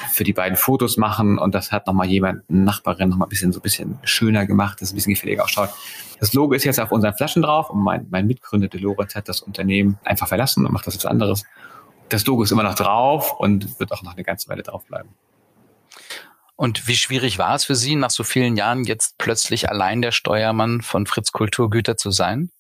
für 0.10 0.24
die 0.24 0.34
beiden 0.34 0.58
Fotos 0.58 0.98
machen 0.98 1.38
und 1.38 1.54
das 1.54 1.72
hat 1.72 1.88
nochmal 1.88 2.08
jemand, 2.08 2.44
eine 2.50 2.62
Nachbarin, 2.62 3.10
nochmal 3.10 3.28
ein 3.28 3.30
bisschen, 3.30 3.52
so 3.52 3.60
ein 3.60 3.64
bisschen 3.64 4.00
schöner 4.04 4.46
gemacht, 4.46 4.82
dass 4.82 4.90
es 4.90 4.94
ein 4.94 4.96
bisschen 4.96 5.14
gefälliger 5.14 5.44
ausschaut. 5.44 5.70
Das 6.20 6.34
Logo 6.34 6.54
ist 6.54 6.64
jetzt 6.64 6.80
auf 6.80 6.92
unseren 6.92 7.14
Flaschen 7.14 7.42
drauf 7.42 7.70
und 7.70 7.82
mein, 7.82 8.08
mein 8.10 8.28
Mitgründer, 8.28 8.68
der 8.68 8.80
Lorenz, 8.80 9.16
hat 9.16 9.28
das 9.28 9.42
Unternehmen 9.42 9.98
einfach 10.04 10.28
verlassen 10.28 10.66
und 10.66 10.72
macht 10.72 10.88
das 10.88 10.94
jetzt 10.94 11.06
anderes. 11.06 11.44
Das 12.10 12.26
Logo 12.26 12.44
ist 12.44 12.52
immer 12.52 12.64
noch 12.64 12.76
drauf 12.76 13.40
und 13.40 13.80
wird 13.80 13.92
auch 13.92 14.04
noch 14.04 14.14
eine 14.14 14.24
ganze 14.24 14.50
Weile 14.50 14.64
drauf 14.64 14.86
bleiben. 14.86 15.10
Und 16.56 16.88
wie 16.88 16.96
schwierig 16.96 17.40
war 17.40 17.56
es 17.56 17.66
für 17.66 17.76
Sie, 17.76 17.96
nach 17.96 18.12
so 18.12 18.24
vielen 18.24 18.56
Jahren 18.56 18.84
jetzt 18.84 19.18
plötzlich 19.18 19.70
allein 19.70 20.02
der 20.02 20.12
Steuermann 20.12 20.82
von 20.82 21.08
Fritz 21.08 21.32
Kulturgüter 21.32 21.98
zu 21.98 22.12
sein? 22.12 22.52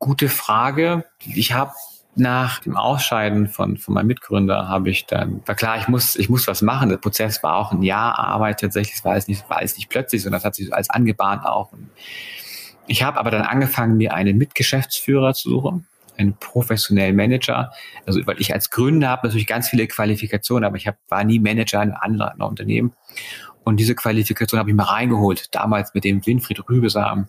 Gute 0.00 0.28
Frage. 0.28 1.04
Ich 1.20 1.52
habe 1.52 1.72
nach 2.16 2.58
dem 2.60 2.76
Ausscheiden 2.76 3.48
von, 3.48 3.76
von 3.76 3.94
meinem 3.94 4.08
Mitgründer 4.08 4.68
habe 4.68 4.90
ich 4.90 5.06
dann, 5.06 5.42
war 5.46 5.54
klar, 5.54 5.78
ich 5.78 5.88
muss, 5.88 6.16
ich 6.16 6.28
muss 6.28 6.46
was 6.46 6.60
machen. 6.60 6.88
Der 6.88 6.96
Prozess 6.96 7.42
war 7.42 7.56
auch 7.56 7.72
ein 7.72 7.82
Jahr 7.82 8.18
Arbeit 8.18 8.60
tatsächlich. 8.60 8.96
Es 8.96 9.04
war 9.04 9.12
alles 9.12 9.28
nicht, 9.28 9.48
war 9.48 9.58
alles 9.58 9.76
nicht 9.76 9.88
plötzlich, 9.88 10.22
sondern 10.22 10.38
es 10.38 10.44
hat 10.44 10.54
sich 10.54 10.72
alles 10.72 10.90
angebahnt 10.90 11.46
auch. 11.46 11.72
Ich 12.86 13.02
habe 13.02 13.18
aber 13.18 13.30
dann 13.30 13.42
angefangen, 13.42 13.96
mir 13.96 14.14
einen 14.14 14.36
Mitgeschäftsführer 14.38 15.34
zu 15.34 15.50
suchen 15.50 15.86
einen 16.20 16.36
professionellen 16.38 17.16
Manager. 17.16 17.72
Also 18.06 18.24
weil 18.26 18.40
ich 18.40 18.52
als 18.52 18.70
Gründer 18.70 19.08
habe 19.08 19.26
natürlich 19.26 19.46
ganz 19.46 19.68
viele 19.68 19.86
Qualifikationen, 19.86 20.64
aber 20.64 20.76
ich 20.76 20.86
hab, 20.86 20.98
war 21.08 21.24
nie 21.24 21.38
Manager 21.38 21.82
in 21.82 21.92
anderen 21.92 22.42
Unternehmen. 22.42 22.92
Und 23.64 23.78
diese 23.78 23.94
Qualifikation 23.94 24.58
habe 24.58 24.70
ich 24.70 24.76
mir 24.76 24.84
reingeholt, 24.84 25.54
damals 25.54 25.92
mit 25.94 26.04
dem 26.04 26.24
Winfried 26.24 26.68
Rübesam, 26.68 27.28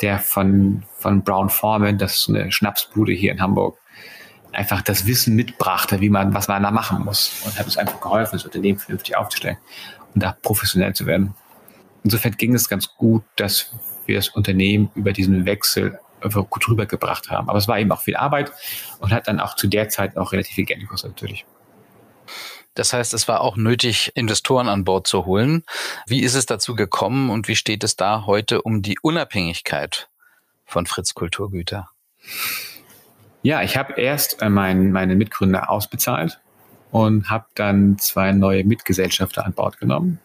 der 0.00 0.18
von, 0.18 0.82
von 0.98 1.22
Brown 1.22 1.48
Foreman, 1.48 1.98
das 1.98 2.16
ist 2.16 2.28
eine 2.28 2.50
Schnapsbude 2.50 3.12
hier 3.12 3.32
in 3.32 3.40
Hamburg, 3.40 3.78
einfach 4.54 4.82
das 4.82 5.06
Wissen 5.06 5.34
mitbrachte, 5.34 6.00
wie 6.00 6.10
man, 6.10 6.34
was 6.34 6.48
man 6.48 6.62
da 6.62 6.70
machen 6.70 7.04
muss. 7.04 7.42
Und 7.44 7.58
hat 7.58 7.66
es 7.66 7.76
einfach 7.76 8.00
geholfen, 8.00 8.36
das 8.36 8.44
Unternehmen 8.44 8.78
vernünftig 8.78 9.16
aufzustellen 9.16 9.58
und 10.14 10.22
da 10.22 10.36
professionell 10.42 10.94
zu 10.94 11.06
werden. 11.06 11.34
Insofern 12.02 12.32
ging 12.32 12.54
es 12.54 12.68
ganz 12.68 12.94
gut, 12.96 13.24
dass 13.36 13.72
wir 14.06 14.16
das 14.16 14.28
Unternehmen 14.28 14.90
über 14.94 15.12
diesen 15.12 15.46
Wechsel 15.46 15.98
einfach 16.20 16.48
gut 16.48 16.68
rübergebracht 16.68 17.30
haben. 17.30 17.48
Aber 17.48 17.58
es 17.58 17.68
war 17.68 17.78
eben 17.78 17.92
auch 17.92 18.02
viel 18.02 18.16
Arbeit 18.16 18.52
und 18.98 19.12
hat 19.12 19.28
dann 19.28 19.40
auch 19.40 19.56
zu 19.56 19.66
der 19.66 19.88
Zeit 19.88 20.16
auch 20.16 20.32
relativ 20.32 20.54
viel 20.54 20.64
Geld 20.64 20.80
gekostet 20.80 21.10
natürlich. 21.10 21.44
Das 22.74 22.92
heißt, 22.92 23.14
es 23.14 23.28
war 23.28 23.40
auch 23.40 23.56
nötig, 23.56 24.10
Investoren 24.14 24.68
an 24.68 24.84
Bord 24.84 25.06
zu 25.06 25.26
holen. 25.26 25.62
Wie 26.06 26.22
ist 26.22 26.34
es 26.34 26.46
dazu 26.46 26.74
gekommen 26.74 27.30
und 27.30 27.46
wie 27.46 27.56
steht 27.56 27.84
es 27.84 27.94
da 27.96 28.26
heute 28.26 28.62
um 28.62 28.82
die 28.82 28.98
Unabhängigkeit 29.00 30.08
von 30.64 30.86
Fritz 30.86 31.14
Kulturgüter? 31.14 31.90
Ja, 33.44 33.62
ich 33.62 33.76
habe 33.76 34.00
erst 34.00 34.40
äh, 34.40 34.48
mein, 34.48 34.90
meine 34.90 35.16
Mitgründer 35.16 35.68
ausbezahlt 35.68 36.40
und 36.90 37.28
habe 37.28 37.44
dann 37.54 37.98
zwei 37.98 38.32
neue 38.32 38.64
Mitgesellschafter 38.64 39.44
an 39.44 39.52
Bord 39.52 39.78
genommen. 39.78 40.18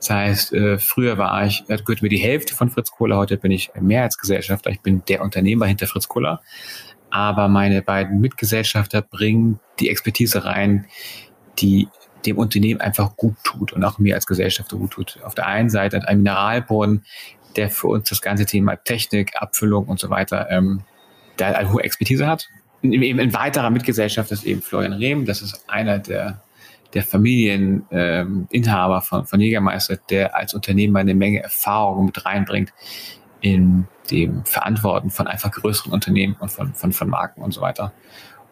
Das 0.00 0.10
heißt, 0.10 0.52
äh, 0.52 0.78
früher 0.78 1.16
war 1.16 1.46
ich, 1.46 1.64
äh, 1.68 1.78
gehört 1.78 2.02
mir 2.02 2.10
die 2.10 2.18
Hälfte 2.18 2.54
von 2.54 2.68
Fritz 2.68 2.90
Kohler, 2.90 3.16
heute 3.16 3.38
bin 3.38 3.52
ich 3.52 3.70
Mehrheitsgesellschafter, 3.80 4.68
ich 4.68 4.82
bin 4.82 5.02
der 5.08 5.22
Unternehmer 5.22 5.64
hinter 5.64 5.86
Fritz 5.86 6.08
Kohler. 6.08 6.42
Aber 7.08 7.48
meine 7.48 7.80
beiden 7.80 8.20
Mitgesellschafter 8.20 9.00
bringen 9.00 9.60
die 9.80 9.88
Expertise 9.88 10.44
rein, 10.44 10.84
die 11.58 11.88
dem 12.26 12.36
Unternehmen 12.36 12.82
einfach 12.82 13.16
gut 13.16 13.36
tut 13.44 13.72
und 13.72 13.82
auch 13.82 13.98
mir 13.98 14.14
als 14.14 14.26
Gesellschafter 14.26 14.76
gut 14.76 14.90
tut. 14.90 15.18
Auf 15.24 15.34
der 15.34 15.46
einen 15.46 15.70
Seite 15.70 16.06
ein 16.06 16.18
Mineralbrunnen, 16.18 17.06
der 17.56 17.70
für 17.70 17.86
uns 17.86 18.10
das 18.10 18.20
ganze 18.20 18.44
Thema 18.44 18.76
Technik, 18.76 19.40
Abfüllung 19.40 19.86
und 19.86 19.98
so 19.98 20.10
weiter, 20.10 20.50
ähm, 20.50 20.82
da 21.38 21.46
eine 21.52 21.72
hohe 21.72 21.82
Expertise 21.82 22.26
hat. 22.26 22.50
Eben 22.82 23.20
ein 23.20 23.32
weiterer 23.34 23.70
Mitgesellschafter 23.70 24.34
ist 24.34 24.44
eben 24.44 24.62
Florian 24.62 24.92
Rehm, 24.92 25.24
das 25.24 25.42
ist 25.42 25.64
einer 25.68 25.98
der 25.98 26.42
der 26.94 27.02
Familieninhaber 27.02 28.96
ähm, 28.96 29.02
von, 29.02 29.26
von 29.26 29.40
Jägermeister, 29.40 29.98
der 30.08 30.34
als 30.34 30.54
Unternehmer 30.54 31.00
eine 31.00 31.14
Menge 31.14 31.42
Erfahrung 31.42 32.06
mit 32.06 32.24
reinbringt 32.24 32.72
in 33.40 33.86
dem 34.10 34.44
Verantworten 34.44 35.10
von 35.10 35.26
einfach 35.26 35.50
größeren 35.50 35.92
Unternehmen 35.92 36.36
und 36.40 36.50
von, 36.50 36.72
von, 36.74 36.92
von 36.92 37.08
Marken 37.08 37.42
und 37.42 37.52
so 37.52 37.60
weiter. 37.60 37.92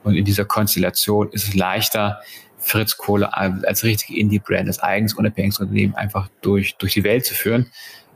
Und 0.05 0.15
in 0.15 0.25
dieser 0.25 0.45
Konstellation 0.45 1.31
ist 1.33 1.49
es 1.49 1.55
leichter, 1.55 2.21
Fritz 2.59 2.97
Kohle 2.97 3.35
als 3.37 3.85
richtige 3.85 4.19
Indie-Brand, 4.19 4.67
als 4.69 4.81
eigenes 4.81 5.15
unabhängiges 5.15 5.61
Unternehmen 5.61 5.95
einfach 5.95 6.29
durch, 6.43 6.77
durch 6.77 6.95
die 6.95 7.05
Welt 7.05 7.25
zu 7.25 7.35
führen, 7.35 7.71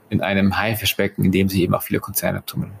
in 0.09 0.21
einem 0.21 0.57
Haifischbecken, 0.57 1.23
in 1.23 1.31
dem 1.31 1.47
sich 1.49 1.61
eben 1.61 1.73
auch 1.73 1.83
viele 1.83 1.99
Konzerne 1.99 2.43
tummeln. 2.45 2.71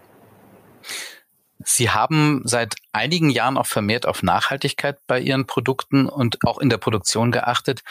Sie 1.65 1.89
haben 1.89 2.41
seit 2.45 2.75
einigen 2.91 3.29
Jahren 3.29 3.57
auch 3.57 3.65
vermehrt 3.65 4.05
auf 4.05 4.23
Nachhaltigkeit 4.23 4.97
bei 5.07 5.19
Ihren 5.19 5.47
Produkten 5.47 6.07
und 6.07 6.37
auch 6.45 6.59
in 6.59 6.69
der 6.69 6.77
Produktion 6.77 7.31
geachtet. 7.31 7.81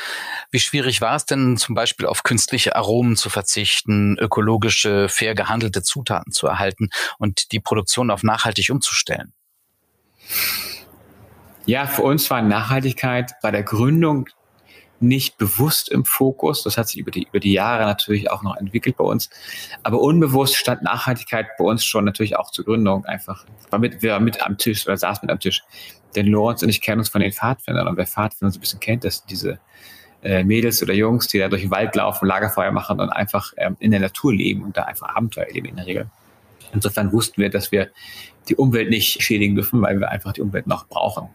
Wie 0.50 0.60
schwierig 0.60 1.00
war 1.00 1.16
es 1.16 1.26
denn 1.26 1.56
zum 1.56 1.74
Beispiel 1.74 2.06
auf 2.06 2.22
künstliche 2.22 2.76
Aromen 2.76 3.16
zu 3.16 3.30
verzichten, 3.30 4.16
ökologische, 4.18 5.08
fair 5.08 5.34
gehandelte 5.34 5.82
Zutaten 5.82 6.32
zu 6.32 6.46
erhalten 6.46 6.88
und 7.18 7.52
die 7.52 7.60
Produktion 7.60 8.10
auf 8.10 8.22
nachhaltig 8.22 8.70
umzustellen? 8.70 9.32
Ja, 11.66 11.86
für 11.86 12.02
uns 12.02 12.30
war 12.30 12.42
Nachhaltigkeit 12.42 13.32
bei 13.42 13.50
der 13.50 13.62
Gründung 13.62 14.28
nicht 15.02 15.38
bewusst 15.38 15.88
im 15.88 16.04
Fokus. 16.04 16.62
Das 16.62 16.76
hat 16.76 16.88
sich 16.88 16.98
über 16.98 17.10
die, 17.10 17.26
über 17.28 17.40
die 17.40 17.52
Jahre 17.52 17.84
natürlich 17.84 18.30
auch 18.30 18.42
noch 18.42 18.56
entwickelt 18.56 18.96
bei 18.96 19.04
uns. 19.04 19.30
Aber 19.82 20.00
unbewusst 20.00 20.56
stand 20.56 20.82
Nachhaltigkeit 20.82 21.46
bei 21.58 21.64
uns 21.64 21.84
schon 21.84 22.04
natürlich 22.04 22.36
auch 22.36 22.50
zur 22.50 22.64
Gründung 22.64 23.04
einfach. 23.04 23.44
War 23.70 23.82
wir 23.82 24.20
mit 24.20 24.42
am 24.44 24.58
Tisch 24.58 24.86
oder 24.86 24.96
saß 24.96 25.22
mit 25.22 25.30
am 25.30 25.40
Tisch. 25.40 25.62
Denn 26.16 26.26
Lorenz 26.26 26.62
und 26.62 26.68
ich 26.68 26.80
kennen 26.80 26.98
uns 26.98 27.08
von 27.08 27.20
den 27.20 27.32
Pfadfindern. 27.32 27.88
Und 27.88 27.96
wer 27.96 28.06
Pfadfinder 28.06 28.52
so 28.52 28.58
ein 28.58 28.60
bisschen 28.60 28.80
kennt, 28.80 29.04
das 29.04 29.24
diese 29.24 29.58
äh, 30.22 30.44
Mädels 30.44 30.82
oder 30.82 30.92
Jungs, 30.92 31.28
die 31.28 31.38
da 31.38 31.48
durch 31.48 31.62
den 31.62 31.70
Wald 31.70 31.94
laufen, 31.94 32.26
Lagerfeuer 32.26 32.72
machen 32.72 33.00
und 33.00 33.10
einfach 33.10 33.52
ähm, 33.56 33.76
in 33.80 33.90
der 33.90 34.00
Natur 34.00 34.34
leben 34.34 34.62
und 34.62 34.76
da 34.76 34.82
einfach 34.82 35.14
Abenteuer 35.14 35.46
erleben 35.46 35.68
in 35.68 35.76
der 35.76 35.86
Regel. 35.86 36.10
Insofern 36.72 37.12
wussten 37.12 37.40
wir, 37.40 37.50
dass 37.50 37.72
wir 37.72 37.90
die 38.48 38.56
Umwelt 38.56 38.90
nicht 38.90 39.22
schädigen 39.22 39.54
dürfen, 39.54 39.82
weil 39.82 39.98
wir 39.98 40.10
einfach 40.10 40.32
die 40.32 40.42
Umwelt 40.42 40.66
noch 40.66 40.86
brauchen. 40.88 41.28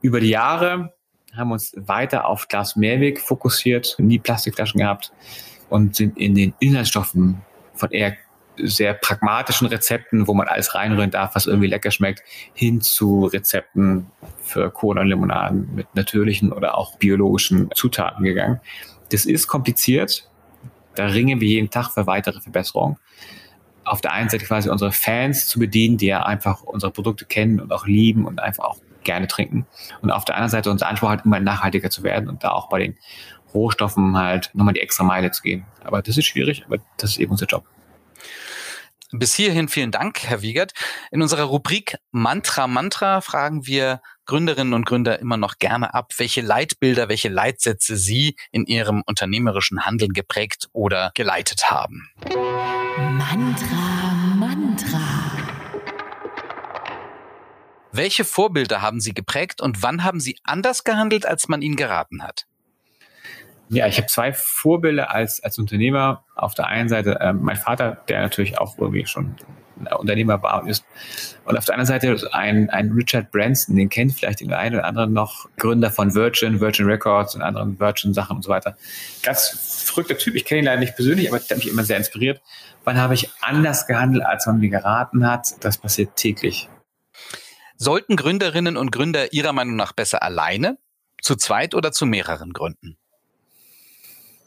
Über 0.00 0.20
die 0.20 0.30
Jahre 0.30 0.94
haben 1.34 1.52
uns 1.52 1.72
weiter 1.76 2.26
auf 2.26 2.48
Glas 2.48 2.76
Mehrweg 2.76 3.20
fokussiert, 3.20 3.96
nie 3.98 4.18
Plastikflaschen 4.18 4.80
gehabt 4.80 5.12
und 5.68 5.96
sind 5.96 6.18
in 6.18 6.34
den 6.34 6.54
Inhaltsstoffen 6.60 7.40
von 7.74 7.90
eher 7.90 8.16
sehr 8.58 8.94
pragmatischen 8.94 9.66
Rezepten, 9.66 10.26
wo 10.26 10.34
man 10.34 10.46
alles 10.46 10.74
reinrühren 10.74 11.10
darf, 11.10 11.34
was 11.34 11.46
irgendwie 11.46 11.68
lecker 11.68 11.90
schmeckt, 11.90 12.22
hin 12.52 12.80
zu 12.80 13.24
Rezepten 13.24 14.06
für 14.42 14.70
Cola 14.70 15.00
und 15.00 15.08
Limonaden 15.08 15.74
mit 15.74 15.86
natürlichen 15.94 16.52
oder 16.52 16.76
auch 16.76 16.96
biologischen 16.96 17.70
Zutaten 17.74 18.24
gegangen. 18.24 18.60
Das 19.10 19.24
ist 19.24 19.46
kompliziert. 19.46 20.28
Da 20.94 21.06
ringen 21.06 21.40
wir 21.40 21.48
jeden 21.48 21.70
Tag 21.70 21.90
für 21.90 22.06
weitere 22.06 22.40
Verbesserungen. 22.40 22.98
Auf 23.84 24.00
der 24.00 24.12
einen 24.12 24.28
Seite 24.28 24.44
quasi 24.44 24.68
unsere 24.68 24.92
Fans 24.92 25.48
zu 25.48 25.58
bedienen, 25.58 25.96
die 25.96 26.06
ja 26.06 26.22
einfach 26.22 26.62
unsere 26.62 26.92
Produkte 26.92 27.24
kennen 27.24 27.60
und 27.60 27.72
auch 27.72 27.86
lieben 27.86 28.26
und 28.26 28.40
einfach 28.40 28.64
auch 28.64 28.76
gerne 29.04 29.26
trinken. 29.26 29.66
Und 30.00 30.10
auf 30.10 30.24
der 30.24 30.36
anderen 30.36 30.50
Seite 30.50 30.70
unser 30.70 30.88
Anspruch 30.88 31.10
halt 31.10 31.24
immer 31.24 31.40
nachhaltiger 31.40 31.90
zu 31.90 32.02
werden 32.02 32.28
und 32.28 32.44
da 32.44 32.50
auch 32.50 32.68
bei 32.68 32.78
den 32.78 32.96
Rohstoffen 33.54 34.16
halt 34.16 34.50
nochmal 34.54 34.74
die 34.74 34.80
extra 34.80 35.04
Meile 35.04 35.30
zu 35.30 35.42
gehen. 35.42 35.64
Aber 35.84 36.02
das 36.02 36.16
ist 36.16 36.26
schwierig, 36.26 36.64
aber 36.66 36.78
das 36.96 37.10
ist 37.10 37.18
eben 37.18 37.32
unser 37.32 37.46
Job. 37.46 37.64
Bis 39.14 39.34
hierhin 39.34 39.68
vielen 39.68 39.90
Dank, 39.90 40.22
Herr 40.22 40.40
Wiegert. 40.40 40.72
In 41.10 41.20
unserer 41.20 41.42
Rubrik 41.42 41.98
Mantra 42.12 42.66
Mantra 42.66 43.20
fragen 43.20 43.66
wir 43.66 44.00
Gründerinnen 44.24 44.72
und 44.72 44.86
Gründer 44.86 45.18
immer 45.18 45.36
noch 45.36 45.58
gerne 45.58 45.92
ab, 45.92 46.12
welche 46.16 46.40
Leitbilder, 46.40 47.10
welche 47.10 47.28
Leitsätze 47.28 47.98
Sie 47.98 48.36
in 48.52 48.64
Ihrem 48.64 49.02
unternehmerischen 49.04 49.84
Handeln 49.84 50.14
geprägt 50.14 50.70
oder 50.72 51.10
geleitet 51.14 51.70
haben. 51.70 52.08
Mantra 52.96 54.14
Mantra. 54.34 55.41
Welche 57.92 58.24
Vorbilder 58.24 58.80
haben 58.80 59.00
Sie 59.00 59.12
geprägt 59.12 59.60
und 59.60 59.82
wann 59.82 60.02
haben 60.02 60.18
Sie 60.18 60.38
anders 60.44 60.82
gehandelt, 60.82 61.26
als 61.26 61.48
man 61.48 61.60
Ihnen 61.60 61.76
geraten 61.76 62.22
hat? 62.22 62.46
Ja, 63.68 63.86
ich 63.86 63.98
habe 63.98 64.06
zwei 64.06 64.32
Vorbilder 64.32 65.10
als, 65.10 65.42
als 65.42 65.58
Unternehmer. 65.58 66.24
Auf 66.34 66.54
der 66.54 66.66
einen 66.66 66.88
Seite 66.88 67.20
äh, 67.20 67.32
mein 67.32 67.56
Vater, 67.56 68.02
der 68.08 68.22
natürlich 68.22 68.58
auch 68.58 68.78
irgendwie 68.78 69.06
schon 69.06 69.36
Unternehmer 69.98 70.42
war 70.42 70.62
und 70.62 70.68
ist. 70.68 70.84
Und 71.44 71.56
auf 71.56 71.64
der 71.64 71.74
anderen 71.74 71.86
Seite 71.86 72.32
ein, 72.32 72.70
ein 72.70 72.92
Richard 72.92 73.30
Branson, 73.30 73.76
den 73.76 73.88
kennt 73.88 74.12
vielleicht 74.14 74.40
den 74.40 74.52
einen 74.52 74.76
oder 74.76 74.84
anderen 74.84 75.12
noch, 75.12 75.48
Gründer 75.58 75.90
von 75.90 76.14
Virgin, 76.14 76.60
Virgin 76.60 76.86
Records 76.86 77.34
und 77.34 77.42
anderen 77.42 77.78
Virgin-Sachen 77.78 78.36
und 78.36 78.42
so 78.42 78.50
weiter. 78.50 78.76
Ganz 79.22 79.84
verrückter 79.86 80.16
Typ. 80.16 80.34
Ich 80.34 80.44
kenne 80.44 80.60
ihn 80.60 80.64
leider 80.66 80.80
nicht 80.80 80.96
persönlich, 80.96 81.28
aber 81.28 81.38
der 81.40 81.56
hat 81.56 81.64
mich 81.64 81.72
immer 81.72 81.84
sehr 81.84 81.96
inspiriert. 81.96 82.40
Wann 82.84 82.98
habe 82.98 83.14
ich 83.14 83.30
anders 83.40 83.86
gehandelt, 83.86 84.24
als 84.24 84.46
man 84.46 84.58
mir 84.58 84.70
geraten 84.70 85.26
hat? 85.26 85.48
Das 85.60 85.78
passiert 85.78 86.16
täglich. 86.16 86.68
Sollten 87.84 88.14
Gründerinnen 88.14 88.76
und 88.76 88.92
Gründer 88.92 89.32
Ihrer 89.32 89.52
Meinung 89.52 89.74
nach 89.74 89.92
besser 89.92 90.22
alleine, 90.22 90.78
zu 91.20 91.34
zweit 91.34 91.74
oder 91.74 91.90
zu 91.90 92.06
mehreren 92.06 92.52
gründen? 92.52 92.96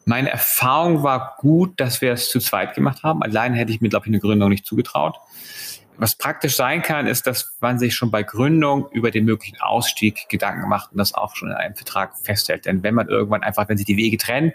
Meine 0.06 0.30
Erfahrung 0.30 1.04
war 1.04 1.36
gut, 1.40 1.78
dass 1.82 2.00
wir 2.00 2.14
es 2.14 2.30
zu 2.30 2.40
zweit 2.40 2.76
gemacht 2.76 3.04
haben. 3.04 3.22
Allein 3.24 3.54
hätte 3.54 3.74
ich 3.74 3.82
mir, 3.82 3.90
glaube 3.90 4.06
ich, 4.06 4.08
eine 4.08 4.22
Gründung 4.22 4.48
nicht 4.48 4.66
zugetraut. 4.66 5.18
Was 5.98 6.16
praktisch 6.16 6.56
sein 6.56 6.82
kann, 6.82 7.08
ist, 7.08 7.28
dass 7.28 7.58
man 7.60 7.78
sich 7.78 7.94
schon 7.94 8.10
bei 8.10 8.24
Gründung 8.24 8.88
über 8.92 9.12
den 9.12 9.26
möglichen 9.26 9.60
Ausstieg 9.60 10.30
Gedanken 10.30 10.70
macht 10.70 10.94
und 10.94 10.98
das 10.98 11.14
auch 11.14 11.36
schon 11.36 11.50
in 11.50 11.56
einem 11.56 11.76
Vertrag 11.76 12.18
festhält. 12.18 12.66
Denn 12.66 12.84
wenn 12.84 12.96
man 12.96 13.10
irgendwann 13.10 13.44
einfach, 13.44 13.68
wenn 13.68 13.76
sich 13.76 13.86
die 13.86 13.98
Wege 13.98 14.16
trennen, 14.16 14.54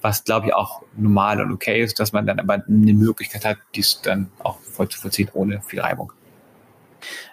was 0.00 0.24
glaube 0.24 0.46
ich 0.46 0.54
auch 0.54 0.80
normal 0.96 1.42
und 1.42 1.52
okay 1.52 1.82
ist, 1.82 2.00
dass 2.00 2.14
man 2.14 2.24
dann 2.24 2.40
aber 2.40 2.54
eine 2.54 2.94
Möglichkeit 2.94 3.44
hat, 3.44 3.58
dies 3.74 4.00
dann 4.00 4.32
auch 4.38 4.58
voll 4.60 4.88
zu 4.88 4.98
vollziehen 4.98 5.28
ohne 5.34 5.60
viel 5.60 5.82
Reibung. 5.82 6.14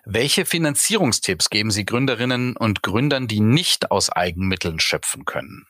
Welche 0.05 0.45
Finanzierungstipps 0.45 1.49
geben 1.49 1.71
Sie 1.71 1.85
Gründerinnen 1.85 2.55
und 2.55 2.83
Gründern, 2.83 3.27
die 3.27 3.39
nicht 3.39 3.91
aus 3.91 4.09
Eigenmitteln 4.09 4.79
schöpfen 4.79 5.25
können? 5.25 5.65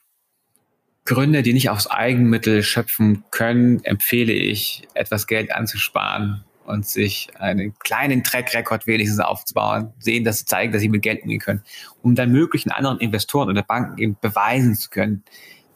Gründer, 1.06 1.42
die 1.42 1.54
nicht 1.54 1.70
aus 1.70 1.90
Eigenmittel 1.90 2.64
schöpfen 2.64 3.24
können, 3.32 3.84
empfehle 3.84 4.34
ich, 4.34 4.88
etwas 4.94 5.28
Geld 5.28 5.52
anzusparen 5.52 6.44
und 6.66 6.88
sich 6.88 7.30
einen 7.40 7.78
kleinen 7.80 8.24
Track-Record 8.24 8.88
wenigstens 8.88 9.20
aufzubauen, 9.20 9.94
sehen, 10.00 10.24
dass 10.24 10.40
sie 10.40 10.46
zeigen, 10.46 10.72
dass 10.72 10.82
sie 10.82 10.90
mit 10.90 11.02
Geld 11.02 11.24
umgehen 11.24 11.40
können, 11.40 11.64
um 12.02 12.16
dann 12.16 12.32
möglichen 12.32 12.72
anderen 12.72 13.00
Investoren 13.00 13.50
oder 13.50 13.64
Banken 13.64 13.98
eben 13.98 14.18
beweisen 14.22 14.76
zu 14.76 14.90
können, 14.90 15.24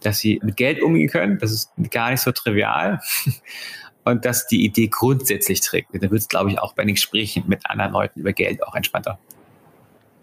dass 0.02 0.20
sie 0.20 0.40
mit 0.44 0.58
Geld 0.58 0.82
umgehen 0.82 1.10
können. 1.10 1.40
Das 1.40 1.52
ist 1.52 1.72
gar 1.92 2.12
nicht 2.12 2.22
so 2.22 2.32
trivial. 2.32 3.02
Und 4.06 4.24
dass 4.24 4.48
die 4.48 4.63
Idee 4.63 4.88
grundsätzlich 4.88 5.62
trägt. 5.62 5.89
Da 5.94 6.02
wird 6.02 6.13
es, 6.13 6.28
glaube 6.30 6.52
ich, 6.52 6.60
auch 6.60 6.74
bei 6.74 6.84
den 6.86 6.96
Gesprächen 6.96 7.44
mit 7.48 7.70
anderen 7.70 7.91
Leuten 7.91 8.22
über 8.22 8.34
Geld 8.34 8.63
auch 8.63 8.76
entspannter. 8.76 9.20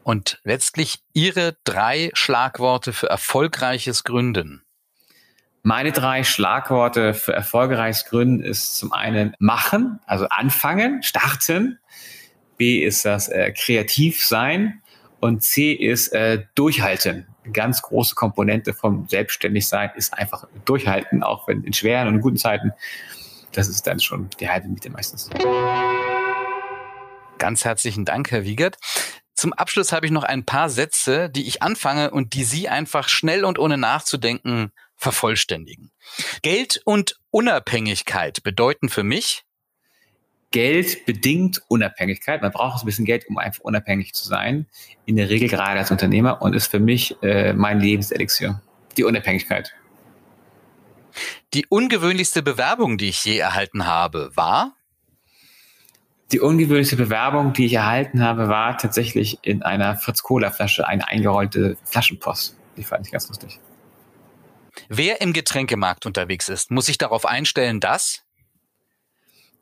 Und 0.05 0.40
letztlich 0.45 1.01
Ihre 1.12 1.57
drei 1.64 2.11
Schlagworte 2.14 2.92
für 2.92 3.09
erfolgreiches 3.09 4.05
Gründen. 4.05 4.62
Meine 5.64 5.92
drei 5.92 6.25
Schlagworte 6.25 7.14
für 7.14 7.33
erfolgreiches 7.33 8.07
Gründen 8.07 8.42
ist 8.42 8.77
zum 8.77 8.92
einen 8.92 9.35
machen, 9.38 10.01
also 10.07 10.27
anfangen, 10.29 11.05
starten. 11.05 11.79
B 12.57 12.81
ist 12.85 13.05
das 13.05 13.29
äh, 13.29 13.53
kreativ 13.53 14.25
sein 14.25 14.83
und 15.21 15.45
C 15.45 15.73
ist 15.73 16.09
äh, 16.09 16.45
durchhalten. 16.57 17.29
Eine 17.45 17.53
ganz 17.53 17.81
große 17.81 18.16
Komponente 18.16 18.75
vom 18.75 19.07
Selbstständigsein 19.09 19.90
ist 19.95 20.14
einfach 20.14 20.49
durchhalten, 20.64 21.23
auch 21.23 21.47
wenn 21.47 21.62
in 21.62 21.73
schweren 21.73 22.09
und 22.09 22.21
guten 22.21 22.38
Zeiten. 22.38 22.73
Das 23.53 23.69
ist 23.69 23.87
dann 23.87 24.01
schon 24.01 24.29
die 24.41 24.49
halbe 24.49 24.69
Miete 24.69 24.91
meistens. 24.91 25.29
Ganz 27.38 27.65
herzlichen 27.65 28.05
Dank, 28.05 28.31
Herr 28.31 28.45
Wiegert. 28.45 28.79
Zum 29.35 29.53
Abschluss 29.53 29.93
habe 29.93 30.07
ich 30.07 30.12
noch 30.12 30.25
ein 30.25 30.45
paar 30.45 30.71
Sätze, 30.71 31.29
die 31.29 31.47
ich 31.47 31.62
anfange 31.62 32.11
und 32.11 32.35
die 32.35 32.45
Sie 32.45 32.69
einfach 32.69 33.09
schnell 33.09 33.45
und 33.45 33.59
ohne 33.59 33.79
nachzudenken 33.79 34.73
vervollständigen. 34.97 35.91
Geld 36.43 36.81
und 36.85 37.19
Unabhängigkeit 37.31 38.43
bedeuten 38.43 38.88
für 38.88 39.03
mich, 39.03 39.45
Geld 40.53 41.07
bedingt 41.07 41.62
Unabhängigkeit. 41.67 42.43
Man 42.43 42.53
braucht 42.53 42.83
ein 42.83 42.87
bisschen 42.87 43.07
Geld, 43.07 43.27
um 43.29 43.38
einfach 43.38 43.65
unabhängig 43.65 44.12
zu 44.12 44.29
sein. 44.29 44.67
In 45.07 45.17
der 45.17 45.29
Regel 45.31 45.49
gerade 45.49 45.81
als 45.81 45.91
Unternehmer 45.91 46.41
und 46.41 46.55
ist 46.55 46.67
für 46.67 46.79
mich 46.79 47.17
äh, 47.23 47.55
mein 47.55 47.81
Lebenselixier. 47.81 48.61
Die 48.97 49.05
Unabhängigkeit. 49.05 49.75
Die 51.55 51.67
ungewöhnlichste 51.69 52.43
Bewerbung, 52.43 52.97
die 52.97 53.11
ich 53.11 53.25
je 53.27 53.37
erhalten 53.37 53.87
habe, 53.87 54.31
war? 54.35 54.75
Die 56.33 56.41
ungewöhnlichste 56.41 56.97
Bewerbung, 56.97 57.53
die 57.53 57.67
ich 57.67 57.75
erhalten 57.75 58.23
habe, 58.23 58.49
war 58.49 58.79
tatsächlich 58.79 59.38
in 59.43 59.62
einer 59.62 59.97
Fritz-Cola-Flasche 59.97 60.88
eine 60.88 61.07
eingerollte 61.07 61.77
Flaschenpost. 61.85 62.57
Die 62.79 62.85
fand 62.85 63.07
ich 63.07 63.12
ganz 63.12 63.29
lustig. 63.29 63.61
Wer 64.88 65.21
im 65.21 65.35
Getränkemarkt 65.35 66.07
unterwegs 66.07 66.49
ist, 66.49 66.71
muss 66.71 66.87
sich 66.87 66.97
darauf 66.97 67.27
einstellen, 67.27 67.81
dass 67.81 68.23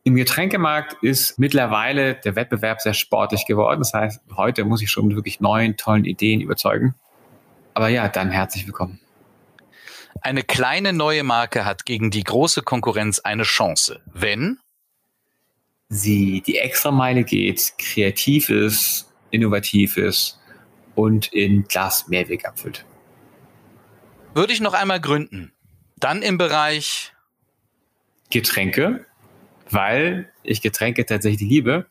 im 0.04 0.14
Getränkemarkt 0.14 1.02
ist 1.02 1.40
mittlerweile 1.40 2.14
der 2.14 2.36
Wettbewerb 2.36 2.80
sehr 2.80 2.94
sportlich 2.94 3.46
geworden. 3.46 3.80
Das 3.80 3.92
heißt, 3.92 4.20
heute 4.36 4.64
muss 4.64 4.80
ich 4.80 4.90
schon 4.90 5.08
mit 5.08 5.16
wirklich 5.16 5.40
neuen, 5.40 5.76
tollen 5.76 6.04
Ideen 6.04 6.40
überzeugen. 6.40 6.94
Aber 7.74 7.88
ja, 7.88 8.08
dann 8.08 8.30
herzlich 8.30 8.64
willkommen. 8.66 9.00
Eine 10.22 10.42
kleine 10.42 10.92
neue 10.92 11.22
Marke 11.22 11.64
hat 11.64 11.86
gegen 11.86 12.10
die 12.10 12.24
große 12.24 12.62
Konkurrenz 12.62 13.20
eine 13.20 13.44
Chance, 13.44 14.00
wenn 14.06 14.58
sie 15.88 16.42
die 16.46 16.58
Extrameile 16.58 17.24
geht, 17.24 17.74
kreativ 17.78 18.48
ist, 18.48 19.12
innovativ 19.30 19.96
ist 19.96 20.38
und 20.94 21.32
in 21.32 21.64
Glas 21.64 22.08
Mehrweg 22.08 22.46
abfüllt 22.46 22.84
würde 24.34 24.52
ich 24.52 24.60
noch 24.60 24.74
einmal 24.74 25.00
gründen. 25.00 25.52
Dann 25.96 26.22
im 26.22 26.38
Bereich 26.38 27.12
Getränke, 28.30 29.04
weil 29.70 30.32
ich 30.42 30.62
Getränke 30.62 31.04
tatsächlich 31.04 31.48
liebe. 31.48 31.86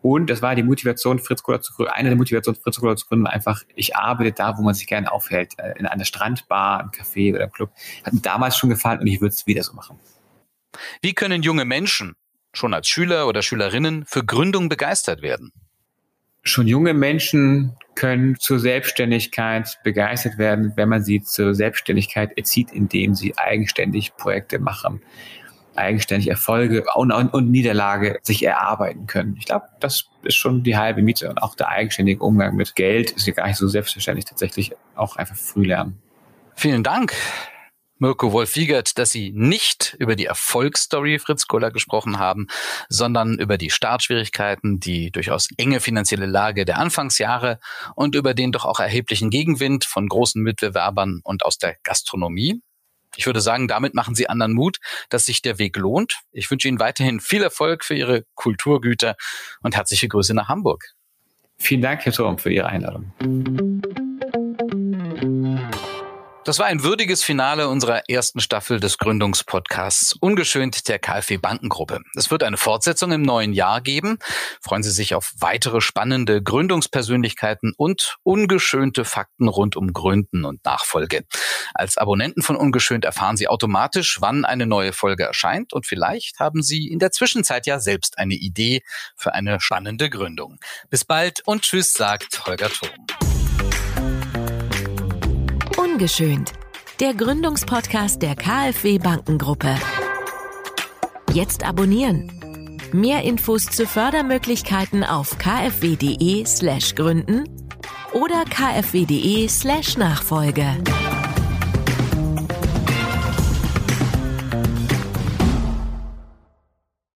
Und 0.00 0.30
das 0.30 0.42
war 0.42 0.54
die 0.54 0.62
Motivation, 0.62 1.18
Fritz 1.18 1.42
Cola 1.42 1.60
zu 1.60 1.72
gründen. 1.74 1.92
Eine 1.92 2.10
der 2.10 2.16
Motivationen, 2.16 2.60
Fritz 2.60 2.78
Cola 2.78 2.96
zu 2.96 3.06
gründen, 3.06 3.26
einfach, 3.26 3.62
ich 3.74 3.96
arbeite 3.96 4.32
da, 4.32 4.56
wo 4.56 4.62
man 4.62 4.74
sich 4.74 4.86
gerne 4.86 5.10
aufhält. 5.10 5.58
Äh, 5.58 5.78
in 5.78 5.86
einer 5.86 6.04
Strandbar, 6.04 6.80
einem 6.80 6.90
Café 6.90 7.34
oder 7.34 7.44
einem 7.44 7.52
Club. 7.52 7.70
Hat 8.04 8.12
mir 8.12 8.20
damals 8.20 8.56
schon 8.56 8.70
gefallen 8.70 9.00
und 9.00 9.06
ich 9.06 9.20
würde 9.20 9.34
es 9.34 9.46
wieder 9.46 9.62
so 9.62 9.74
machen. 9.74 9.98
Wie 11.02 11.14
können 11.14 11.42
junge 11.42 11.64
Menschen 11.64 12.14
schon 12.52 12.74
als 12.74 12.88
Schüler 12.88 13.26
oder 13.26 13.42
Schülerinnen 13.42 14.04
für 14.06 14.24
Gründung 14.24 14.68
begeistert 14.68 15.22
werden? 15.22 15.52
schon 16.48 16.66
junge 16.66 16.94
Menschen 16.94 17.76
können 17.94 18.36
zur 18.38 18.58
Selbstständigkeit 18.58 19.78
begeistert 19.82 20.38
werden, 20.38 20.72
wenn 20.76 20.88
man 20.88 21.02
sie 21.02 21.22
zur 21.22 21.54
Selbstständigkeit 21.54 22.36
erzieht, 22.36 22.72
indem 22.72 23.14
sie 23.14 23.36
eigenständig 23.36 24.16
Projekte 24.16 24.58
machen, 24.58 25.02
eigenständig 25.78 26.28
Erfolge 26.28 26.84
und, 26.94 27.12
und, 27.12 27.32
und 27.32 27.50
Niederlage 27.50 28.18
sich 28.22 28.44
erarbeiten 28.44 29.06
können. 29.06 29.36
Ich 29.38 29.46
glaube, 29.46 29.66
das 29.80 30.06
ist 30.22 30.36
schon 30.36 30.62
die 30.62 30.76
halbe 30.76 31.02
Miete 31.02 31.30
und 31.30 31.42
auch 31.42 31.54
der 31.54 31.68
eigenständige 31.68 32.22
Umgang 32.22 32.56
mit 32.56 32.74
Geld 32.74 33.12
ist 33.12 33.26
ja 33.26 33.32
gar 33.32 33.46
nicht 33.46 33.56
so 33.56 33.68
selbstverständlich 33.68 34.26
tatsächlich 34.26 34.72
auch 34.94 35.16
einfach 35.16 35.36
früh 35.36 35.64
lernen. 35.64 35.98
Vielen 36.54 36.82
Dank. 36.82 37.14
Mirko 38.00 38.32
Wolf-Wiegert, 38.32 38.96
dass 38.96 39.10
Sie 39.10 39.32
nicht 39.34 39.96
über 39.98 40.14
die 40.14 40.26
Erfolgsstory 40.26 41.18
Fritz 41.18 41.48
Kohler 41.48 41.72
gesprochen 41.72 42.20
haben, 42.20 42.46
sondern 42.88 43.38
über 43.38 43.58
die 43.58 43.70
Startschwierigkeiten, 43.70 44.78
die 44.78 45.10
durchaus 45.10 45.48
enge 45.56 45.80
finanzielle 45.80 46.26
Lage 46.26 46.64
der 46.64 46.78
Anfangsjahre 46.78 47.58
und 47.96 48.14
über 48.14 48.34
den 48.34 48.52
doch 48.52 48.64
auch 48.64 48.78
erheblichen 48.78 49.30
Gegenwind 49.30 49.84
von 49.84 50.08
großen 50.08 50.40
Mitbewerbern 50.40 51.20
und 51.24 51.44
aus 51.44 51.58
der 51.58 51.76
Gastronomie. 51.82 52.62
Ich 53.18 53.26
würde 53.26 53.40
sagen, 53.40 53.66
damit 53.66 53.94
machen 53.94 54.14
Sie 54.14 54.28
anderen 54.28 54.52
Mut, 54.54 54.78
dass 55.10 55.26
sich 55.26 55.42
der 55.42 55.58
Weg 55.58 55.76
lohnt. 55.76 56.20
Ich 56.30 56.48
wünsche 56.52 56.68
Ihnen 56.68 56.78
weiterhin 56.78 57.18
viel 57.18 57.42
Erfolg 57.42 57.84
für 57.84 57.94
Ihre 57.94 58.22
Kulturgüter 58.36 59.16
und 59.60 59.74
herzliche 59.74 60.06
Grüße 60.06 60.34
nach 60.34 60.48
Hamburg. 60.48 60.84
Vielen 61.58 61.82
Dank, 61.82 62.04
Herr 62.04 62.12
Turm, 62.12 62.38
für 62.38 62.52
Ihre 62.52 62.68
Einladung. 62.68 63.12
Das 66.48 66.58
war 66.58 66.64
ein 66.64 66.82
würdiges 66.82 67.22
Finale 67.22 67.68
unserer 67.68 68.08
ersten 68.08 68.40
Staffel 68.40 68.80
des 68.80 68.96
Gründungspodcasts 68.96 70.14
Ungeschönt 70.14 70.88
der 70.88 70.98
KfW 70.98 71.36
Bankengruppe. 71.36 72.00
Es 72.16 72.30
wird 72.30 72.42
eine 72.42 72.56
Fortsetzung 72.56 73.12
im 73.12 73.20
neuen 73.20 73.52
Jahr 73.52 73.82
geben. 73.82 74.16
Freuen 74.62 74.82
Sie 74.82 74.90
sich 74.90 75.14
auf 75.14 75.34
weitere 75.38 75.82
spannende 75.82 76.42
Gründungspersönlichkeiten 76.42 77.74
und 77.76 78.16
ungeschönte 78.22 79.04
Fakten 79.04 79.46
rund 79.46 79.76
um 79.76 79.92
Gründen 79.92 80.46
und 80.46 80.64
Nachfolge. 80.64 81.26
Als 81.74 81.98
Abonnenten 81.98 82.40
von 82.40 82.56
Ungeschönt 82.56 83.04
erfahren 83.04 83.36
Sie 83.36 83.46
automatisch, 83.46 84.22
wann 84.22 84.46
eine 84.46 84.64
neue 84.64 84.94
Folge 84.94 85.24
erscheint 85.24 85.74
und 85.74 85.84
vielleicht 85.84 86.40
haben 86.40 86.62
Sie 86.62 86.88
in 86.88 86.98
der 86.98 87.10
Zwischenzeit 87.10 87.66
ja 87.66 87.78
selbst 87.78 88.16
eine 88.16 88.36
Idee 88.36 88.80
für 89.16 89.34
eine 89.34 89.60
spannende 89.60 90.08
Gründung. 90.08 90.58
Bis 90.88 91.04
bald 91.04 91.42
und 91.44 91.60
tschüss, 91.60 91.92
sagt 91.92 92.46
Holger 92.46 92.70
Thurm. 92.70 93.27
Ungeschönt. 95.98 96.52
Der 97.00 97.12
Gründungspodcast 97.12 98.22
der 98.22 98.36
KfW 98.36 98.98
Bankengruppe. 98.98 99.74
Jetzt 101.32 101.64
abonnieren. 101.64 102.30
Mehr 102.92 103.24
Infos 103.24 103.64
zu 103.64 103.84
Fördermöglichkeiten 103.84 105.02
auf 105.02 105.38
kfw.de/gründen 105.38 107.48
oder 108.12 108.44
kfw.de/nachfolge. 108.44 110.76